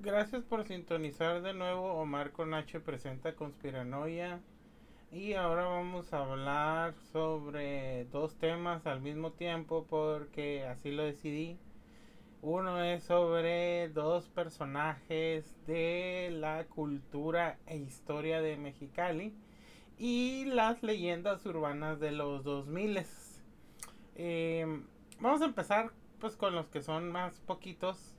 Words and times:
Gracias 0.00 0.44
por 0.44 0.64
sintonizar 0.64 1.42
de 1.42 1.54
nuevo. 1.54 1.94
Omar 1.94 2.30
con 2.30 2.54
H 2.54 2.78
presenta 2.78 3.34
Conspiranoia. 3.34 4.40
Y 5.10 5.32
ahora 5.32 5.64
vamos 5.64 6.12
a 6.12 6.18
hablar 6.18 6.94
sobre 7.10 8.04
dos 8.04 8.36
temas 8.36 8.86
al 8.86 9.00
mismo 9.00 9.32
tiempo 9.32 9.86
porque 9.90 10.64
así 10.64 10.92
lo 10.92 11.02
decidí. 11.02 11.58
Uno 12.42 12.80
es 12.80 13.02
sobre 13.02 13.88
dos 13.88 14.28
personajes 14.28 15.56
de 15.66 16.28
la 16.30 16.66
cultura 16.66 17.58
e 17.66 17.78
historia 17.78 18.40
de 18.40 18.56
Mexicali 18.56 19.34
y 19.98 20.44
las 20.44 20.80
leyendas 20.84 21.44
urbanas 21.44 21.98
de 21.98 22.12
los 22.12 22.44
2000. 22.44 23.04
Eh, 24.14 24.80
vamos 25.18 25.42
a 25.42 25.46
empezar 25.46 25.90
pues 26.20 26.36
con 26.36 26.54
los 26.54 26.68
que 26.68 26.82
son 26.82 27.10
más 27.10 27.40
poquitos 27.40 28.14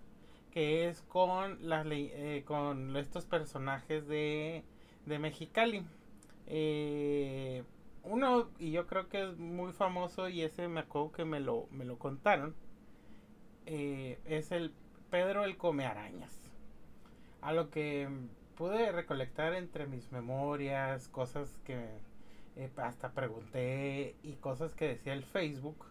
que 0.51 0.87
es 0.87 1.01
con 1.03 1.67
las 1.67 1.85
eh, 1.89 2.43
con 2.45 2.95
estos 2.97 3.25
personajes 3.25 4.07
de, 4.07 4.63
de 5.05 5.19
Mexicali. 5.19 5.85
Eh, 6.47 7.63
uno, 8.03 8.49
y 8.57 8.71
yo 8.71 8.87
creo 8.87 9.07
que 9.09 9.23
es 9.23 9.37
muy 9.37 9.71
famoso, 9.73 10.29
y 10.29 10.41
ese 10.41 10.67
me 10.67 10.81
acuerdo 10.81 11.11
que 11.11 11.25
me 11.25 11.39
lo, 11.39 11.67
me 11.71 11.85
lo 11.85 11.99
contaron, 11.99 12.55
eh, 13.65 14.19
es 14.25 14.51
el 14.51 14.73
Pedro 15.11 15.43
el 15.43 15.57
Come 15.57 15.85
Arañas. 15.85 16.51
A 17.41 17.53
lo 17.53 17.69
que 17.69 18.09
pude 18.55 18.91
recolectar 18.91 19.53
entre 19.53 19.85
mis 19.87 20.11
memorias, 20.11 21.07
cosas 21.07 21.59
que 21.65 21.87
hasta 22.77 23.11
pregunté 23.13 24.15
y 24.23 24.33
cosas 24.33 24.75
que 24.75 24.87
decía 24.89 25.13
el 25.13 25.23
Facebook, 25.23 25.85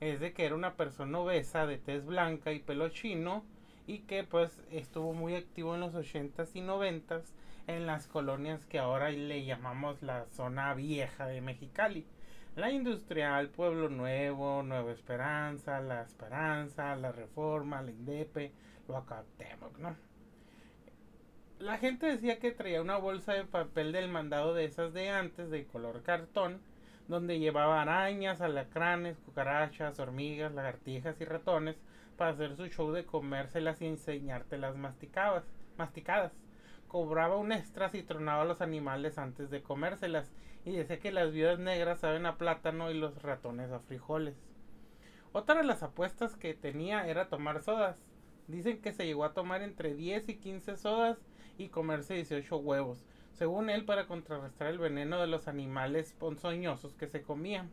es 0.00 0.20
de 0.20 0.32
que 0.32 0.46
era 0.46 0.54
una 0.54 0.74
persona 0.74 1.18
obesa 1.18 1.66
de 1.66 1.78
tez 1.78 2.06
blanca 2.06 2.52
y 2.52 2.60
pelo 2.60 2.88
chino 2.88 3.44
y 3.86 4.00
que 4.00 4.24
pues 4.24 4.62
estuvo 4.70 5.12
muy 5.12 5.34
activo 5.34 5.74
en 5.74 5.80
los 5.80 5.94
80s 5.94 6.50
y 6.54 6.60
90s 6.60 7.24
en 7.66 7.86
las 7.86 8.06
colonias 8.06 8.66
que 8.66 8.78
ahora 8.78 9.10
le 9.10 9.44
llamamos 9.44 10.02
la 10.02 10.26
zona 10.26 10.74
vieja 10.74 11.26
de 11.26 11.40
Mexicali. 11.40 12.06
La 12.56 12.70
Industrial, 12.70 13.48
Pueblo 13.48 13.88
Nuevo, 13.88 14.62
Nueva 14.62 14.92
Esperanza, 14.92 15.80
La 15.80 16.02
Esperanza, 16.02 16.94
La 16.94 17.10
Reforma, 17.10 17.82
La 17.82 17.90
Indepe, 17.90 18.52
lo 18.86 19.04
¿no? 19.78 19.96
La 21.58 21.78
gente 21.78 22.06
decía 22.06 22.38
que 22.38 22.52
traía 22.52 22.82
una 22.82 22.96
bolsa 22.96 23.32
de 23.32 23.44
papel 23.44 23.92
del 23.92 24.08
mandado 24.08 24.54
de 24.54 24.66
esas 24.66 24.92
de 24.92 25.08
antes, 25.08 25.50
de 25.50 25.66
color 25.66 26.02
cartón, 26.02 26.60
donde 27.08 27.38
llevaba 27.38 27.82
arañas, 27.82 28.40
alacranes, 28.40 29.18
cucarachas, 29.18 29.98
hormigas, 29.98 30.52
lagartijas 30.52 31.20
y 31.20 31.24
ratones, 31.24 31.76
para 32.14 32.30
hacer 32.30 32.56
su 32.56 32.66
show 32.68 32.92
de 32.92 33.04
comérselas 33.04 33.82
y 33.82 33.86
enseñártelas 33.86 34.76
masticadas. 34.76 35.44
masticadas. 35.76 36.32
Cobraba 36.88 37.36
un 37.36 37.52
extra 37.52 37.88
si 37.88 38.02
tronaba 38.02 38.42
a 38.42 38.46
los 38.46 38.60
animales 38.60 39.18
antes 39.18 39.50
de 39.50 39.62
comérselas 39.62 40.32
y 40.64 40.72
decía 40.72 41.00
que 41.00 41.12
las 41.12 41.32
viudas 41.32 41.58
negras 41.58 42.00
saben 42.00 42.26
a 42.26 42.38
plátano 42.38 42.90
y 42.90 42.94
los 42.94 43.22
ratones 43.22 43.70
a 43.72 43.80
frijoles. 43.80 44.36
Otra 45.32 45.56
de 45.56 45.64
las 45.64 45.82
apuestas 45.82 46.36
que 46.36 46.54
tenía 46.54 47.08
era 47.08 47.28
tomar 47.28 47.60
sodas. 47.60 47.98
Dicen 48.46 48.80
que 48.80 48.92
se 48.92 49.04
llegó 49.04 49.24
a 49.24 49.34
tomar 49.34 49.62
entre 49.62 49.94
10 49.94 50.28
y 50.28 50.36
15 50.36 50.76
sodas 50.76 51.18
y 51.58 51.68
comerse 51.68 52.14
18 52.14 52.56
huevos, 52.58 53.04
según 53.32 53.70
él 53.70 53.84
para 53.84 54.06
contrarrestar 54.06 54.68
el 54.68 54.78
veneno 54.78 55.20
de 55.20 55.26
los 55.26 55.48
animales 55.48 56.12
ponzoñosos 56.12 56.94
que 56.94 57.08
se 57.08 57.22
comían. 57.22 57.70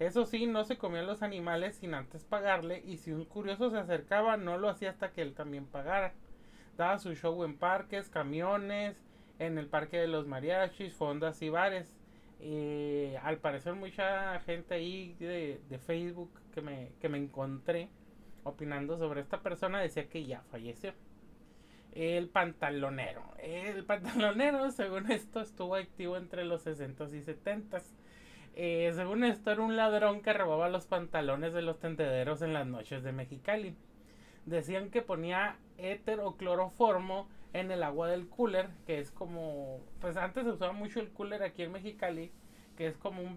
Eso 0.00 0.24
sí, 0.24 0.46
no 0.46 0.64
se 0.64 0.78
comían 0.78 1.06
los 1.06 1.22
animales 1.22 1.76
sin 1.76 1.92
antes 1.92 2.24
pagarle 2.24 2.82
y 2.86 2.96
si 2.96 3.12
un 3.12 3.26
curioso 3.26 3.68
se 3.68 3.76
acercaba 3.76 4.38
no 4.38 4.56
lo 4.56 4.70
hacía 4.70 4.88
hasta 4.88 5.12
que 5.12 5.20
él 5.20 5.34
también 5.34 5.66
pagara. 5.66 6.14
Daba 6.78 6.98
su 6.98 7.14
show 7.14 7.44
en 7.44 7.58
parques, 7.58 8.08
camiones, 8.08 8.96
en 9.38 9.58
el 9.58 9.66
parque 9.66 9.98
de 9.98 10.08
los 10.08 10.26
mariachis, 10.26 10.94
fondas 10.94 11.42
y 11.42 11.50
bares. 11.50 11.94
Al 13.22 13.36
parecer 13.40 13.74
mucha 13.74 14.40
gente 14.40 14.72
ahí 14.72 15.14
de, 15.20 15.78
Facebook 15.84 16.30
que 16.54 16.62
me, 16.62 16.92
que 16.98 17.10
me 17.10 17.18
encontré 17.18 17.90
opinando 18.42 18.96
sobre 18.96 19.20
esta 19.20 19.42
persona 19.42 19.80
decía 19.80 20.08
que 20.08 20.24
ya 20.24 20.40
falleció. 20.50 20.94
El 21.92 22.30
pantalonero. 22.30 23.34
El 23.38 23.84
pantalonero, 23.84 24.70
según 24.70 25.12
esto, 25.12 25.42
estuvo 25.42 25.74
activo 25.74 26.16
entre 26.16 26.46
los 26.46 26.62
60 26.62 27.04
y 27.04 27.20
70 27.20 27.82
eh, 28.54 28.92
según 28.94 29.24
esto, 29.24 29.50
era 29.50 29.62
un 29.62 29.76
ladrón 29.76 30.22
que 30.22 30.32
robaba 30.32 30.68
los 30.68 30.86
pantalones 30.86 31.52
de 31.52 31.62
los 31.62 31.78
tendederos 31.78 32.42
en 32.42 32.52
las 32.52 32.66
noches 32.66 33.02
de 33.02 33.12
Mexicali. 33.12 33.76
Decían 34.46 34.90
que 34.90 35.02
ponía 35.02 35.56
éter 35.78 36.20
o 36.20 36.36
cloroformo 36.36 37.28
en 37.52 37.70
el 37.70 37.82
agua 37.82 38.08
del 38.08 38.28
cooler, 38.28 38.68
que 38.86 38.98
es 38.98 39.10
como, 39.10 39.80
pues 40.00 40.16
antes 40.16 40.44
se 40.44 40.50
usaba 40.50 40.72
mucho 40.72 41.00
el 41.00 41.10
cooler 41.10 41.42
aquí 41.42 41.62
en 41.62 41.72
Mexicali, 41.72 42.32
que 42.76 42.86
es 42.86 42.96
como 42.96 43.22
un, 43.22 43.34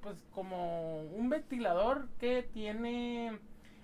pues 0.00 0.24
como 0.32 1.02
un 1.02 1.28
ventilador 1.28 2.08
que 2.18 2.42
tiene 2.42 3.38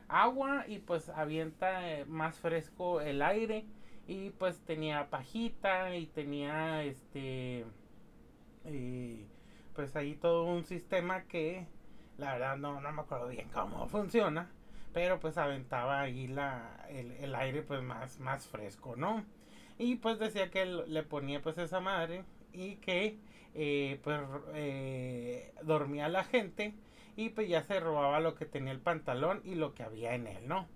agua 0.08 0.64
y 0.66 0.78
pues 0.78 1.08
avienta 1.10 1.90
eh, 1.90 2.04
más 2.06 2.38
fresco 2.38 3.00
el 3.00 3.22
aire 3.22 3.66
y 4.06 4.30
pues 4.30 4.60
tenía 4.60 5.10
pajita 5.10 5.94
y 5.94 6.06
tenía 6.06 6.82
este 6.82 7.66
eh, 8.64 9.26
pues 9.78 9.94
ahí 9.94 10.16
todo 10.16 10.42
un 10.42 10.64
sistema 10.64 11.22
que 11.28 11.64
la 12.16 12.32
verdad 12.32 12.56
no, 12.56 12.80
no 12.80 12.90
me 12.90 13.02
acuerdo 13.02 13.28
bien 13.28 13.48
cómo 13.54 13.86
funciona, 13.86 14.50
pero 14.92 15.20
pues 15.20 15.38
aventaba 15.38 16.00
ahí 16.00 16.26
la, 16.26 16.84
el, 16.88 17.32
aire 17.32 17.62
pues 17.62 17.80
más, 17.80 18.18
más 18.18 18.48
fresco, 18.48 18.96
¿no? 18.96 19.24
Y 19.78 19.94
pues 19.94 20.18
decía 20.18 20.50
que 20.50 20.66
le 20.66 21.02
ponía 21.04 21.40
pues 21.40 21.58
esa 21.58 21.78
madre 21.78 22.24
y 22.52 22.74
que 22.78 23.20
eh, 23.54 24.00
pues 24.02 24.18
eh, 24.54 25.54
dormía 25.62 26.08
la 26.08 26.24
gente 26.24 26.74
y 27.14 27.28
pues 27.28 27.48
ya 27.48 27.62
se 27.62 27.78
robaba 27.78 28.18
lo 28.18 28.34
que 28.34 28.46
tenía 28.46 28.72
el 28.72 28.80
pantalón 28.80 29.42
y 29.44 29.54
lo 29.54 29.74
que 29.74 29.84
había 29.84 30.16
en 30.16 30.26
él, 30.26 30.48
¿no? 30.48 30.66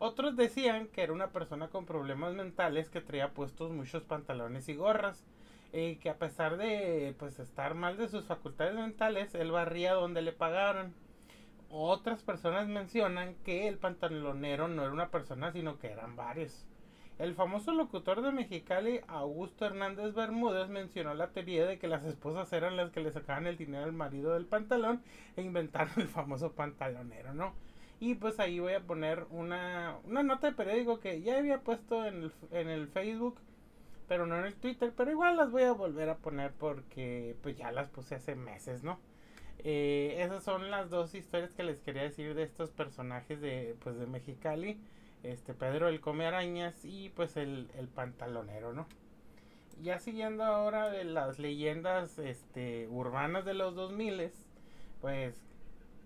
Otros 0.00 0.34
decían 0.34 0.88
que 0.88 1.04
era 1.04 1.12
una 1.12 1.30
persona 1.30 1.68
con 1.68 1.86
problemas 1.86 2.34
mentales 2.34 2.90
que 2.90 3.02
traía 3.02 3.34
puestos 3.34 3.70
muchos 3.70 4.02
pantalones 4.02 4.68
y 4.68 4.74
gorras 4.74 5.22
que 5.72 6.10
a 6.10 6.18
pesar 6.18 6.56
de 6.56 7.14
pues 7.18 7.38
estar 7.38 7.74
mal 7.74 7.96
de 7.96 8.08
sus 8.08 8.24
facultades 8.24 8.74
mentales, 8.74 9.34
él 9.34 9.50
barría 9.50 9.94
donde 9.94 10.22
le 10.22 10.32
pagaron. 10.32 10.94
Otras 11.70 12.22
personas 12.22 12.66
mencionan 12.68 13.34
que 13.44 13.68
el 13.68 13.78
pantalonero 13.78 14.68
no 14.68 14.82
era 14.82 14.92
una 14.92 15.10
persona, 15.10 15.52
sino 15.52 15.78
que 15.78 15.88
eran 15.90 16.16
varios. 16.16 16.66
El 17.18 17.34
famoso 17.34 17.72
locutor 17.72 18.22
de 18.22 18.30
Mexicali, 18.30 19.00
Augusto 19.08 19.66
Hernández 19.66 20.14
Bermúdez, 20.14 20.68
mencionó 20.68 21.14
la 21.14 21.32
teoría 21.32 21.66
de 21.66 21.78
que 21.78 21.88
las 21.88 22.04
esposas 22.04 22.52
eran 22.52 22.76
las 22.76 22.90
que 22.90 23.00
le 23.00 23.10
sacaban 23.10 23.46
el 23.48 23.56
dinero 23.58 23.84
al 23.84 23.92
marido 23.92 24.34
del 24.34 24.46
pantalón 24.46 25.02
e 25.36 25.42
inventaron 25.42 25.92
el 25.96 26.08
famoso 26.08 26.52
pantalonero, 26.52 27.34
¿no? 27.34 27.54
Y 28.00 28.14
pues 28.14 28.38
ahí 28.38 28.60
voy 28.60 28.74
a 28.74 28.86
poner 28.86 29.26
una, 29.30 29.96
una 30.04 30.22
nota 30.22 30.46
de 30.46 30.56
periódico 30.56 31.00
que 31.00 31.20
ya 31.20 31.38
había 31.38 31.62
puesto 31.62 32.06
en 32.06 32.22
el, 32.22 32.32
en 32.52 32.68
el 32.68 32.86
Facebook 32.86 33.40
pero 34.08 34.26
no 34.26 34.38
en 34.38 34.46
el 34.46 34.54
Twitter, 34.54 34.92
pero 34.96 35.10
igual 35.10 35.36
las 35.36 35.50
voy 35.50 35.62
a 35.62 35.72
volver 35.72 36.08
a 36.08 36.16
poner 36.16 36.52
porque 36.52 37.36
pues 37.42 37.56
ya 37.56 37.70
las 37.70 37.88
puse 37.90 38.14
hace 38.14 38.34
meses, 38.34 38.82
¿no? 38.82 38.98
Eh, 39.58 40.16
esas 40.20 40.42
son 40.42 40.70
las 40.70 40.88
dos 40.88 41.14
historias 41.14 41.52
que 41.52 41.62
les 41.62 41.80
quería 41.80 42.02
decir 42.02 42.34
de 42.34 42.44
estos 42.44 42.70
personajes 42.70 43.40
de 43.40 43.76
pues 43.80 43.98
de 43.98 44.06
Mexicali, 44.06 44.80
este 45.22 45.52
Pedro 45.52 45.88
el 45.88 46.00
come 46.00 46.26
arañas 46.26 46.84
y 46.84 47.10
pues 47.10 47.36
el, 47.36 47.70
el 47.76 47.88
pantalonero, 47.88 48.72
¿no? 48.72 48.86
Ya 49.82 49.98
siguiendo 49.98 50.42
ahora 50.44 50.90
de 50.90 51.04
las 51.04 51.38
leyendas 51.38 52.18
este 52.18 52.88
urbanas 52.88 53.44
de 53.44 53.54
los 53.54 53.74
2000, 53.74 54.30
pues 55.00 55.36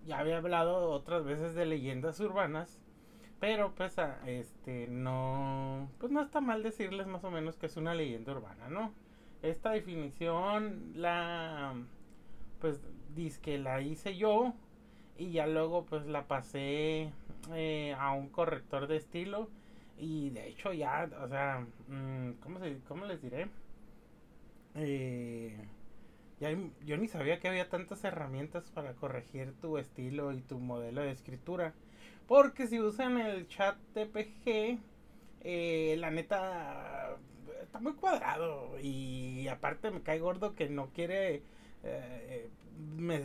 ya 0.06 0.18
había 0.18 0.38
hablado 0.38 0.90
otras 0.90 1.24
veces 1.24 1.54
de 1.54 1.66
leyendas 1.66 2.18
urbanas 2.20 2.81
pero 3.42 3.74
pues 3.74 3.96
este 4.24 4.86
no 4.86 5.90
pues 5.98 6.12
no 6.12 6.22
está 6.22 6.40
mal 6.40 6.62
decirles 6.62 7.08
más 7.08 7.24
o 7.24 7.30
menos 7.32 7.56
que 7.56 7.66
es 7.66 7.76
una 7.76 7.92
leyenda 7.92 8.30
urbana, 8.30 8.68
¿no? 8.68 8.94
Esta 9.42 9.72
definición 9.72 10.92
la 10.94 11.74
pues 12.60 12.80
que 13.42 13.58
la 13.58 13.80
hice 13.80 14.16
yo 14.16 14.54
y 15.18 15.32
ya 15.32 15.48
luego 15.48 15.84
pues 15.86 16.06
la 16.06 16.28
pasé 16.28 17.10
eh, 17.52 17.96
a 17.98 18.12
un 18.12 18.28
corrector 18.28 18.86
de 18.86 18.98
estilo 18.98 19.50
y 19.98 20.30
de 20.30 20.46
hecho 20.46 20.72
ya, 20.72 21.10
o 21.20 21.26
sea, 21.26 21.66
mm, 21.88 22.34
¿cómo, 22.44 22.60
se, 22.60 22.78
cómo 22.86 23.06
les 23.06 23.20
diré? 23.20 23.48
Eh, 24.76 25.58
ya, 26.38 26.56
yo 26.86 26.96
ni 26.96 27.08
sabía 27.08 27.40
que 27.40 27.48
había 27.48 27.68
tantas 27.68 28.04
herramientas 28.04 28.70
para 28.70 28.94
corregir 28.94 29.52
tu 29.60 29.78
estilo 29.78 30.30
y 30.30 30.42
tu 30.42 30.60
modelo 30.60 31.02
de 31.02 31.10
escritura. 31.10 31.74
Porque 32.26 32.66
si 32.66 32.80
usan 32.80 33.18
el 33.18 33.48
chat 33.48 33.76
TPG, 33.94 34.78
eh, 35.42 35.96
la 35.98 36.10
neta 36.10 37.16
está 37.62 37.80
muy 37.80 37.94
cuadrado. 37.94 38.78
Y 38.80 39.48
aparte 39.48 39.90
me 39.90 40.02
cae 40.02 40.18
gordo 40.18 40.54
que 40.54 40.68
no 40.68 40.90
quiere 40.90 41.42
eh, 41.82 42.50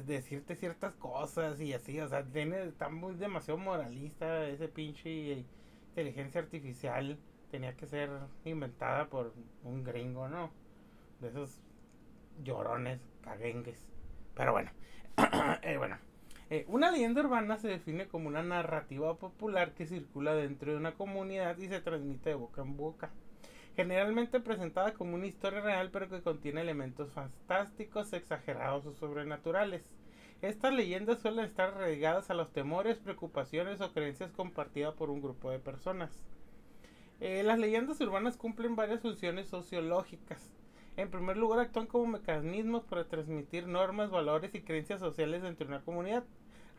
decirte 0.06 0.56
ciertas 0.56 0.94
cosas 0.96 1.60
y 1.62 1.74
así. 1.74 2.00
O 2.00 2.08
sea, 2.08 2.24
tiene, 2.26 2.64
está 2.66 2.90
muy 2.90 3.16
demasiado 3.16 3.58
moralista 3.58 4.48
ese 4.48 4.68
pinche 4.68 5.46
inteligencia 5.90 6.42
artificial 6.42 7.18
tenía 7.50 7.76
que 7.76 7.88
ser 7.88 8.10
inventada 8.46 9.10
por 9.10 9.34
un 9.64 9.84
gringo, 9.84 10.28
¿no? 10.28 10.52
De 11.20 11.30
esos 11.30 11.60
llorones, 12.44 13.00
caguengues. 13.22 13.82
Pero 14.36 14.52
bueno, 14.52 14.72
eh, 15.64 15.78
bueno. 15.78 15.98
Eh, 16.50 16.64
una 16.70 16.92
leyenda 16.92 17.22
urbana 17.22 17.58
se 17.58 17.68
define 17.68 18.08
como 18.08 18.30
una 18.30 18.42
narrativa 18.42 19.18
popular 19.18 19.74
que 19.74 19.86
circula 19.86 20.34
dentro 20.34 20.72
de 20.72 20.78
una 20.78 20.94
comunidad 20.94 21.58
y 21.58 21.68
se 21.68 21.82
transmite 21.82 22.30
de 22.30 22.36
boca 22.36 22.62
en 22.62 22.78
boca. 22.78 23.12
Generalmente 23.76 24.40
presentada 24.40 24.94
como 24.94 25.16
una 25.16 25.28
historia 25.28 25.60
real 25.60 25.90
pero 25.92 26.08
que 26.08 26.22
contiene 26.22 26.62
elementos 26.62 27.12
fantásticos, 27.12 28.14
exagerados 28.14 28.86
o 28.86 28.94
sobrenaturales. 28.94 29.92
Estas 30.42 30.74
leyendas 30.74 31.20
suelen 31.20 31.46
estar 31.46 31.76
regadas 31.76 32.30
a 32.30 32.34
los 32.34 32.54
temores, 32.54 32.98
preocupaciones 33.00 33.82
o 33.82 33.92
creencias 33.92 34.32
compartidas 34.32 34.94
por 34.94 35.10
un 35.10 35.22
grupo 35.22 35.52
de 35.52 35.60
personas. 35.60 36.26
Eh, 37.20 37.44
las 37.44 37.60
leyendas 37.60 38.00
urbanas 38.00 38.38
cumplen 38.38 38.76
varias 38.78 39.02
funciones 39.02 39.50
sociológicas. 39.50 40.54
En 40.96 41.12
primer 41.12 41.38
lugar, 41.38 41.60
actúan 41.60 41.88
como 41.88 42.08
mecanismos 42.08 42.84
para 42.86 43.08
transmitir 43.08 43.68
normas, 43.68 44.12
valores 44.12 44.56
y 44.56 44.62
creencias 44.62 45.00
sociales 45.00 45.42
dentro 45.42 45.68
de 45.68 45.74
una 45.74 45.84
comunidad. 45.84 46.24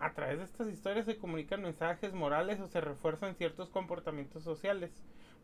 A 0.01 0.13
través 0.13 0.39
de 0.39 0.45
estas 0.45 0.69
historias 0.69 1.07
se 1.07 1.17
comunican 1.17 1.63
mensajes 1.63 2.13
morales 2.13 2.61
o 2.61 2.69
se 2.69 2.81
refuerzan 2.81 3.35
ciertos 3.35 3.69
comportamientos 3.69 4.45
sociales. 4.45 4.93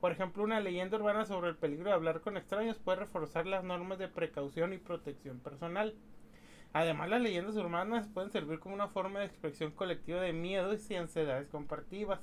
Por 0.01 0.13
ejemplo, 0.13 0.45
una 0.45 0.61
leyenda 0.61 0.97
urbana 0.97 1.25
sobre 1.25 1.49
el 1.49 1.57
peligro 1.57 1.87
de 1.87 1.95
hablar 1.95 2.21
con 2.21 2.37
extraños 2.37 2.79
puede 2.79 3.01
reforzar 3.01 3.47
las 3.47 3.65
normas 3.65 3.99
de 3.99 4.09
precaución 4.09 4.73
y 4.73 4.79
protección 4.79 5.41
personal. 5.41 5.95
Además, 6.73 7.09
las 7.09 7.21
leyendas 7.21 7.57
urbanas 7.57 8.09
pueden 8.09 8.31
servir 8.31 8.61
como 8.61 8.75
una 8.75 8.89
forma 8.89 9.21
de 9.21 9.27
expresión 9.27 9.73
colectiva 9.73 10.21
de 10.21 10.33
miedos 10.33 10.89
y 10.91 10.97
ansiedades 10.97 11.49
compartidas. 11.49 12.21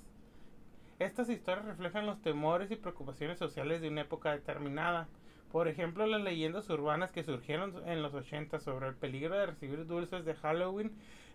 Estas 1.00 1.30
historias 1.30 1.66
reflejan 1.66 2.06
los 2.06 2.22
temores 2.22 2.70
y 2.72 2.76
preocupaciones 2.76 3.40
sociales 3.40 3.82
de 3.82 3.90
una 3.90 4.02
época 4.02 4.32
determinada. 4.32 5.08
Por 5.52 5.68
ejemplo, 5.68 6.06
las 6.06 6.22
leyendas 6.22 6.70
urbanas 6.70 7.12
que 7.12 7.24
surgieron 7.24 7.74
en 7.88 8.02
los 8.02 8.14
80 8.14 8.60
sobre 8.60 8.88
el 8.88 8.96
peligro 8.96 9.36
de 9.36 9.48
recibir 9.48 9.86
dulces 9.86 10.24
de 10.24 10.36
Halloween 10.36 10.92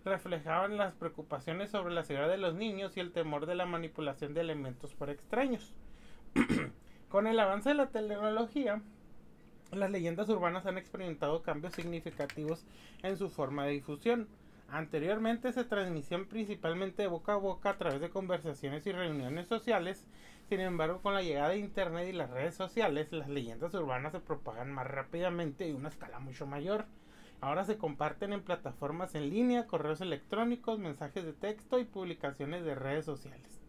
reflejaban 0.07 0.77
las 0.77 0.95
preocupaciones 0.95 1.71
sobre 1.71 1.93
la 1.93 2.05
seguridad 2.05 2.31
de 2.31 2.39
los 2.39 2.55
niños 2.55 2.97
y 2.97 3.01
el 3.01 3.13
temor 3.13 3.47
de 3.47 3.57
la 3.57 3.67
manipulación 3.67 4.35
de 4.35 4.41
elementos 4.41 4.95
por 4.95 5.11
extraños. 5.11 5.75
Con 7.11 7.27
el 7.27 7.39
avance 7.39 7.71
de 7.71 7.75
la 7.75 7.89
tecnología, 7.89 8.81
las 9.73 9.91
leyendas 9.91 10.29
urbanas 10.29 10.67
han 10.67 10.79
experimentado 10.79 11.43
cambios 11.43 11.75
significativos 11.75 12.65
en 13.03 13.17
su 13.17 13.29
forma 13.29 13.67
de 13.67 13.73
difusión. 13.73 14.29
Anteriormente 14.69 15.53
se 15.53 15.65
transmitían 15.65 16.27
principalmente 16.27 17.03
de 17.03 17.09
boca 17.09 17.35
a 17.35 17.37
boca 17.37 17.71
a 17.71 17.79
través 17.79 18.01
de 18.01 18.11
conversaciones 18.11 18.87
y 18.87 18.93
reuniones 18.93 19.47
sociales. 19.47 20.07
Sin 20.49 20.61
embargo, 20.61 21.01
con 21.03 21.15
la 21.15 21.23
llegada 21.23 21.51
de 21.51 21.59
Internet 21.59 22.09
y 22.09 22.13
las 22.13 22.31
redes 22.31 22.55
sociales, 22.55 23.13
las 23.13 23.29
leyendas 23.29 23.75
urbanas 23.75 24.13
se 24.13 24.21
propagan 24.21 24.73
más 24.73 24.87
rápidamente 24.87 25.69
y 25.69 25.73
a 25.73 25.77
una 25.77 25.89
escala 25.89 26.21
mucho 26.21 26.47
mayor. 26.47 26.87
Ahora 27.41 27.65
se 27.65 27.77
comparten 27.77 28.33
en 28.33 28.43
plataformas 28.43 29.15
en 29.15 29.29
línea, 29.29 29.67
correos 29.67 30.01
electrónicos, 30.01 30.79
mensajes 30.79 31.25
de 31.25 31.33
texto 31.33 31.79
y 31.79 31.85
publicaciones 31.85 32.65
de 32.65 32.75
redes 32.75 33.05
sociales. 33.05 33.61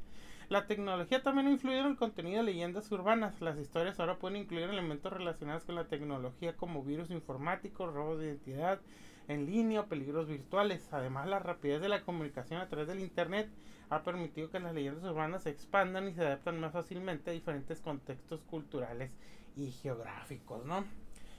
La 0.49 0.65
tecnología 0.65 1.21
también 1.21 1.47
ha 1.47 1.51
influido 1.51 1.81
en 1.81 1.87
el 1.87 1.97
contenido 1.97 2.37
de 2.37 2.43
leyendas 2.43 2.89
urbanas. 2.93 3.41
Las 3.41 3.57
historias 3.57 3.99
ahora 3.99 4.17
pueden 4.17 4.37
incluir 4.37 4.63
elementos 4.63 5.11
relacionados 5.11 5.65
con 5.65 5.75
la 5.75 5.89
tecnología 5.89 6.55
como 6.55 6.85
virus 6.85 7.11
informáticos, 7.11 7.93
robos 7.93 8.19
de 8.19 8.27
identidad, 8.27 8.79
en 9.27 9.45
línea 9.45 9.81
o 9.81 9.87
peligros 9.87 10.29
virtuales. 10.29 10.87
Además, 10.93 11.27
la 11.27 11.39
rapidez 11.39 11.81
de 11.81 11.89
la 11.89 12.03
comunicación 12.03 12.61
a 12.61 12.69
través 12.69 12.87
del 12.87 13.01
Internet 13.01 13.49
ha 13.89 14.03
permitido 14.03 14.49
que 14.49 14.61
las 14.61 14.73
leyendas 14.73 15.03
urbanas 15.03 15.43
se 15.43 15.49
expandan 15.49 16.07
y 16.07 16.13
se 16.13 16.21
adaptan 16.21 16.61
más 16.61 16.71
fácilmente 16.71 17.31
a 17.31 17.33
diferentes 17.33 17.81
contextos 17.81 18.41
culturales 18.43 19.11
y 19.57 19.71
geográficos, 19.71 20.65
¿no? 20.65 20.85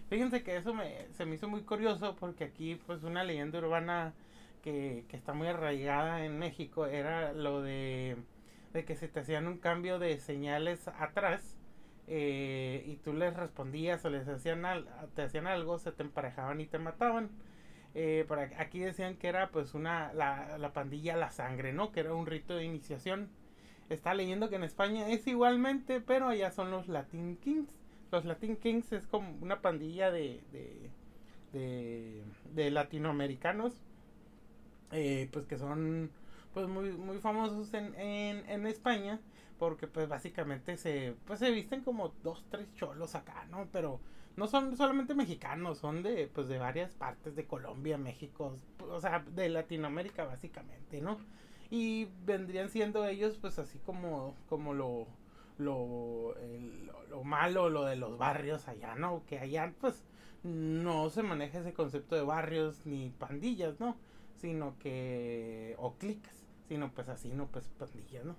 Fíjense 0.09 0.43
que 0.43 0.57
eso 0.57 0.75
me, 0.75 1.07
se 1.13 1.27
me 1.27 1.35
hizo 1.35 1.49
muy 1.49 1.63
curioso 1.63 2.17
porque 2.19 2.45
aquí 2.45 2.81
pues 2.87 3.03
una 3.03 3.25
leyenda 3.25 3.59
urbana 3.59 4.15
que, 4.63 5.05
que 5.09 5.17
está 5.17 5.35
muy 5.35 5.49
arraigada 5.49 6.25
en 6.25 6.39
México 6.39 6.87
era 6.87 7.33
lo 7.33 7.63
de, 7.63 8.17
de 8.73 8.85
que 8.85 8.97
se 8.97 9.09
te 9.09 9.21
hacían 9.21 9.47
un 9.47 9.59
cambio 9.59 9.99
de 9.99 10.19
señales 10.19 10.89
atrás 10.89 11.59
eh, 12.07 12.85
y 12.87 12.97
tú 12.97 13.13
les 13.13 13.37
respondías 13.37 14.03
o 14.05 14.11
les 14.11 14.27
hacían 14.29 14.63
te 15.15 15.23
hacían 15.23 15.47
algo, 15.47 15.79
se 15.79 15.93
te 15.93 16.03
emparejaban 16.03 16.61
y 16.61 16.67
te 16.67 16.79
mataban. 16.79 17.31
Eh, 17.95 18.27
aquí 18.59 18.79
decían 18.81 19.17
que 19.17 19.29
era 19.29 19.51
pues 19.51 19.75
una 19.75 20.13
la, 20.15 20.57
la, 20.59 20.73
pandilla 20.73 21.17
La 21.17 21.31
Sangre, 21.31 21.73
¿no? 21.73 21.93
Que 21.93 22.01
era 22.01 22.15
un 22.15 22.27
rito 22.27 22.57
de 22.57 22.65
iniciación. 22.65 23.29
Está 23.91 24.15
leyendo 24.15 24.49
que 24.49 24.57
en 24.57 24.65
España 24.65 25.09
es 25.09 25.27
igualmente, 25.27 26.01
pero 26.01 26.29
allá 26.29 26.51
son 26.51 26.71
los 26.71 26.89
Latin 26.89 27.37
Kings. 27.37 27.78
Los 28.11 28.25
Latin 28.25 28.57
Kings 28.57 28.93
es 28.93 29.07
como 29.07 29.37
una 29.41 29.61
pandilla 29.61 30.11
de, 30.11 30.41
de, 31.53 32.23
de, 32.55 32.71
latinoamericanos, 32.71 33.75
eh, 34.93 35.29
pues 35.33 35.47
que 35.47 35.59
son 35.59 36.11
pues 36.55 36.69
muy, 36.69 36.91
muy 36.93 37.19
famosos 37.19 37.73
en, 37.75 37.95
en, 37.95 38.49
en 38.49 38.67
España 38.67 39.21
porque 39.59 39.87
pues 39.87 40.09
básicamente 40.09 40.77
se 40.77 41.15
pues 41.27 41.41
se 41.41 41.51
visten 41.51 41.83
como 41.83 42.15
dos 42.23 42.45
tres 42.49 42.73
cholos 42.75 43.15
acá 43.15 43.45
no 43.51 43.67
pero 43.73 44.01
no 44.39 44.47
son 44.47 44.77
solamente 44.77 45.15
mexicanos, 45.15 45.79
son 45.79 46.03
de, 46.05 46.29
pues, 46.33 46.47
de 46.47 46.59
varias 46.59 46.95
partes 46.95 47.35
de 47.35 47.45
Colombia, 47.45 47.99
México, 47.99 48.55
o 48.89 49.01
sea, 49.01 49.25
de 49.35 49.49
Latinoamérica 49.49 50.25
básicamente, 50.25 51.01
¿no? 51.01 51.19
Y 51.71 52.07
vendrían 52.25 52.71
siendo 52.71 53.05
ellos, 53.05 53.37
pues, 53.41 53.59
así 53.59 53.81
como, 53.81 54.37
como 54.49 54.75
lo, 54.75 55.09
lo, 55.59 56.35
lo 57.09 57.25
malo, 57.25 57.69
lo 57.69 57.85
de 57.85 57.97
los 57.97 58.19
barrios 58.19 58.69
allá, 58.69 58.95
¿no? 58.95 59.25
Que 59.27 59.39
allá, 59.39 59.73
pues, 59.81 60.05
no 60.43 61.11
se 61.11 61.23
maneja 61.23 61.59
ese 61.59 61.73
concepto 61.73 62.15
de 62.15 62.23
barrios 62.23 62.87
ni 62.87 63.11
pandillas, 63.11 63.81
¿no? 63.81 63.97
Sino 64.37 64.79
que, 64.79 65.75
o 65.79 65.95
clics, 65.95 66.47
sino 66.69 66.93
pues 66.93 67.09
así, 67.09 67.33
¿no? 67.33 67.49
Pues 67.49 67.69
pandillas, 67.69 68.25
¿no? 68.25 68.37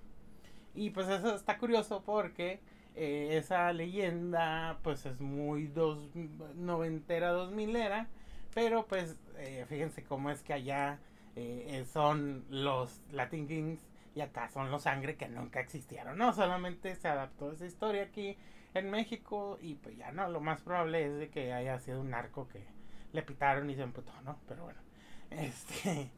Y 0.75 0.91
pues 0.91 1.09
eso 1.09 1.35
está 1.35 1.57
curioso 1.57 2.03
porque 2.05 2.61
eh, 2.95 3.37
esa 3.37 3.71
leyenda 3.73 4.79
pues 4.83 5.05
es 5.05 5.19
muy 5.19 5.67
dos, 5.67 6.09
noventera, 6.55 7.31
dos 7.31 7.51
milera, 7.51 8.07
pero 8.53 8.85
pues 8.87 9.17
eh, 9.37 9.65
fíjense 9.67 10.03
cómo 10.03 10.29
es 10.29 10.41
que 10.41 10.53
allá 10.53 10.99
eh, 11.35 11.85
son 11.91 12.45
los 12.49 13.01
Latin 13.11 13.47
Kings 13.47 13.88
y 14.19 14.21
acá 14.21 14.49
son 14.49 14.69
los 14.69 14.83
sangre 14.83 15.15
que 15.15 15.29
nunca 15.29 15.61
existieron, 15.61 16.17
¿no? 16.17 16.33
Solamente 16.33 16.93
se 16.95 17.07
adaptó 17.07 17.53
esa 17.53 17.65
historia 17.65 18.03
aquí 18.03 18.35
en 18.73 18.91
México 18.91 19.57
y 19.61 19.75
pues 19.75 19.95
ya 19.95 20.11
no, 20.11 20.27
lo 20.27 20.41
más 20.41 20.61
probable 20.61 21.05
es 21.05 21.17
de 21.17 21.29
que 21.29 21.53
haya 21.53 21.79
sido 21.79 22.01
un 22.01 22.09
narco 22.09 22.49
que 22.49 22.65
le 23.13 23.21
pitaron 23.21 23.69
y 23.69 23.75
se 23.75 23.83
emputó, 23.83 24.11
¿no? 24.23 24.37
Pero 24.45 24.65
bueno, 24.65 24.79
este, 25.31 26.11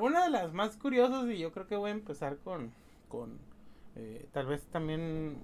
una 0.00 0.22
de 0.24 0.30
las 0.30 0.52
más 0.52 0.76
curiosas 0.76 1.28
y 1.28 1.38
yo 1.38 1.50
creo 1.50 1.66
que 1.66 1.74
voy 1.74 1.90
a 1.90 1.94
empezar 1.94 2.38
con, 2.38 2.72
con 3.08 3.40
tal 4.32 4.46
vez 4.46 4.64
también 4.68 5.42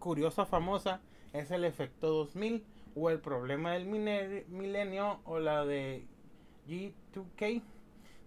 curiosa 0.00 0.44
famosa 0.44 1.00
es 1.32 1.52
el 1.52 1.64
efecto 1.64 2.08
2000 2.08 2.64
o 2.96 3.10
el 3.10 3.20
problema 3.20 3.74
del 3.74 3.86
milenio 3.86 5.20
o 5.24 5.38
la 5.38 5.64
de 5.64 6.04
G2K. 6.66 7.62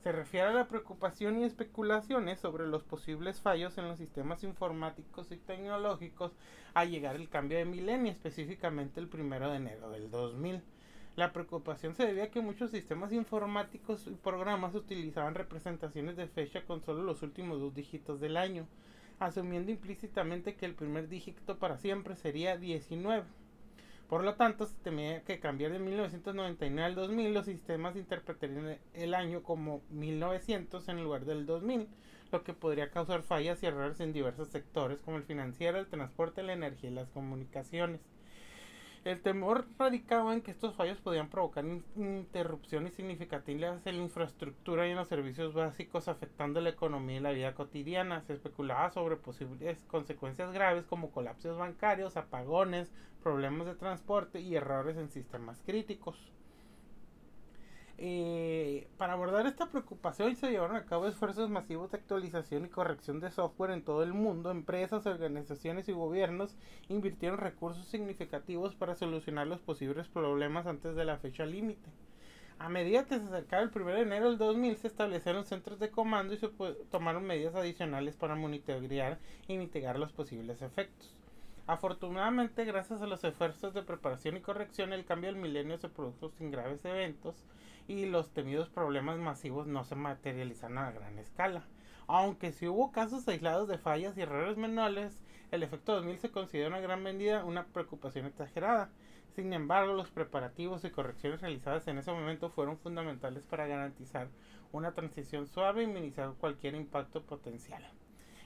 Se 0.06 0.12
refiere 0.12 0.50
a 0.50 0.54
la 0.54 0.68
preocupación 0.68 1.40
y 1.40 1.46
especulaciones 1.46 2.40
sobre 2.40 2.68
los 2.68 2.84
posibles 2.84 3.42
fallos 3.42 3.76
en 3.80 3.88
los 3.88 3.98
sistemas 3.98 4.44
informáticos 4.44 5.32
y 5.32 5.38
tecnológicos 5.38 6.32
al 6.76 6.92
llegar 6.92 7.16
el 7.16 7.28
cambio 7.28 7.58
de 7.58 7.66
milenio, 7.66 8.12
específicamente 8.12 9.00
el 9.00 9.08
primero 9.08 9.50
de 9.50 9.58
enero 9.58 9.90
del 9.90 10.12
2000. 10.12 10.62
La 11.16 11.34
preocupación 11.34 11.96
se 11.96 12.06
debía 12.06 12.26
a 12.26 12.30
que 12.30 12.40
muchos 12.40 12.70
sistemas 12.70 13.14
informáticos 13.14 14.06
y 14.06 14.12
programas 14.12 14.76
utilizaban 14.76 15.34
representaciones 15.34 16.18
de 16.18 16.28
fecha 16.28 16.64
con 16.66 16.84
solo 16.84 17.02
los 17.02 17.24
últimos 17.24 17.60
dos 17.60 17.74
dígitos 17.74 18.20
del 18.20 18.38
año 18.38 18.68
asumiendo 19.18 19.72
implícitamente 19.72 20.56
que 20.56 20.68
el 20.68 20.76
primer 20.76 21.08
dígito 21.10 21.58
para 21.58 21.80
siempre 21.80 22.16
sería 22.16 22.58
19. 22.58 23.26
Por 24.08 24.24
lo 24.24 24.36
tanto, 24.36 24.68
se 24.68 24.76
temía 24.76 25.24
que 25.24 25.40
cambiar 25.40 25.72
de 25.72 25.80
1999 25.80 26.84
al 26.86 26.96
2000 26.96 27.34
los 27.34 27.46
sistemas 27.46 27.96
interpretarían 27.96 28.78
el 28.94 29.14
año 29.16 29.42
como 29.42 29.82
1900 29.90 30.88
en 30.90 31.04
lugar 31.04 31.26
del 31.26 31.48
2000, 31.48 31.88
lo 32.32 32.44
que 32.44 32.54
podría 32.54 32.92
causar 32.92 33.24
fallas 33.24 33.64
y 33.64 33.66
errores 33.66 34.00
en 34.00 34.14
diversos 34.14 34.50
sectores 34.50 35.02
como 35.02 35.18
el 35.18 35.24
financiero, 35.24 35.80
el 35.80 35.88
transporte, 35.88 36.44
la 36.44 36.54
energía 36.54 36.92
y 36.92 36.94
las 36.94 37.10
comunicaciones. 37.10 38.02
El 39.06 39.22
temor 39.22 39.68
radicaba 39.78 40.34
en 40.34 40.42
que 40.42 40.50
estos 40.50 40.74
fallos 40.74 41.00
podían 41.00 41.30
provocar 41.30 41.64
interrupciones 41.96 42.96
significativas 42.96 43.86
en 43.86 43.98
la 43.98 44.04
infraestructura 44.04 44.88
y 44.88 44.92
en 44.92 44.98
los 44.98 45.08
servicios 45.08 45.54
básicos, 45.54 46.08
afectando 46.08 46.60
la 46.60 46.72
economía 46.72 47.18
y 47.18 47.20
la 47.20 47.32
vida 47.32 47.54
cotidiana. 47.54 48.24
Se 48.24 48.34
especulaba 48.34 48.90
sobre 48.90 49.16
posibles 49.16 49.84
consecuencias 49.84 50.52
graves 50.52 50.88
como 50.88 51.12
colapsos 51.12 51.56
bancarios, 51.56 52.18
apagones, 52.18 52.92
problemas 53.22 53.68
de 53.68 53.76
transporte 53.76 54.40
y 54.40 54.56
errores 54.56 54.98
en 54.98 55.12
sistemas 55.12 55.62
críticos. 55.64 56.35
Eh, 57.98 58.90
para 58.98 59.14
abordar 59.14 59.46
esta 59.48 59.70
preocupación 59.70 60.36
se 60.36 60.52
llevaron 60.52 60.76
a 60.76 60.86
cabo 60.86 61.08
esfuerzos 61.08 61.50
masivos 61.50 61.92
de 61.92 61.98
actualización 61.98 62.66
y 62.66 62.70
corrección 62.70 63.22
de 63.22 63.32
software 63.32 63.72
en 63.72 63.84
todo 63.84 64.04
el 64.04 64.14
mundo. 64.14 64.52
Empresas, 64.52 65.06
organizaciones 65.06 65.88
y 65.88 65.94
gobiernos 65.94 66.58
invirtieron 66.90 67.38
recursos 67.38 67.88
significativos 67.88 68.76
para 68.76 68.96
solucionar 68.96 69.48
los 69.48 69.62
posibles 69.62 70.10
problemas 70.10 70.68
antes 70.68 70.96
de 70.96 71.06
la 71.06 71.18
fecha 71.18 71.46
límite. 71.46 71.90
A 72.60 72.70
medida 72.70 73.06
que 73.06 73.18
se 73.20 73.26
acercaba 73.26 73.64
el 73.64 73.72
1 73.74 73.86
de 73.86 74.02
enero 74.02 74.30
del 74.30 74.38
2000 74.38 74.78
se 74.78 74.88
establecieron 74.88 75.46
centros 75.46 75.80
de 75.80 75.92
comando 75.92 76.34
y 76.34 76.38
se 76.38 76.50
tomaron 76.90 77.26
medidas 77.26 77.56
adicionales 77.56 78.16
para 78.16 78.36
monitorear 78.36 79.20
y 79.48 79.58
mitigar 79.58 80.00
los 80.00 80.14
posibles 80.14 80.62
efectos. 80.62 81.16
Afortunadamente, 81.68 82.64
gracias 82.64 83.02
a 83.02 83.08
los 83.08 83.24
esfuerzos 83.24 83.74
de 83.74 83.82
preparación 83.82 84.38
y 84.38 84.42
corrección, 84.42 84.94
el 84.94 85.04
cambio 85.04 85.32
del 85.32 85.42
milenio 85.42 85.78
se 85.78 85.90
produjo 85.90 86.30
sin 86.30 86.52
graves 86.52 86.86
eventos 86.86 87.44
y 87.88 88.06
los 88.06 88.32
temidos 88.34 88.70
problemas 88.70 89.18
masivos 89.20 89.68
no 89.68 89.84
se 89.84 89.96
materializaron 89.96 90.78
a 90.78 90.92
gran 90.92 91.18
escala. 91.20 91.66
Aunque 92.08 92.52
si 92.52 92.68
hubo 92.68 92.92
casos 92.92 93.28
aislados 93.28 93.68
de 93.68 93.78
fallas 93.78 94.18
y 94.18 94.22
errores 94.22 94.58
menores, 94.58 95.20
el 95.52 95.64
efecto 95.64 95.94
2000 95.94 96.20
se 96.20 96.32
considera 96.32 96.70
una 96.70 96.80
gran 96.80 97.02
medida 97.02 97.46
una 97.46 97.66
preocupación 97.68 98.26
exagerada. 98.26 98.90
Sin 99.36 99.52
embargo, 99.54 99.94
los 99.94 100.12
preparativos 100.12 100.86
y 100.86 100.92
correcciones 100.92 101.42
realizadas 101.42 101.88
en 101.88 101.98
ese 101.98 102.12
momento 102.12 102.50
fueron 102.50 102.78
fundamentales 102.78 103.46
para 103.46 103.68
garantizar 103.68 104.30
una 104.72 104.94
transición 104.94 105.48
suave 105.48 105.84
y 105.84 105.88
minimizar 105.88 106.34
cualquier 106.40 106.76
impacto 106.76 107.24
potencial. 107.24 107.84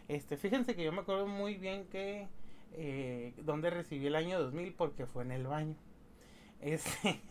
Este, 0.07 0.37
fíjense 0.37 0.75
que 0.75 0.83
yo 0.83 0.91
me 0.91 1.01
acuerdo 1.01 1.27
muy 1.27 1.55
bien 1.55 1.85
que 1.87 2.27
eh, 2.73 3.33
donde 3.37 3.69
recibí 3.69 4.07
el 4.07 4.15
año 4.15 4.39
2000 4.39 4.73
porque 4.73 5.05
fue 5.05 5.23
en 5.23 5.31
el 5.31 5.47
baño. 5.47 5.75
Este, 6.61 7.21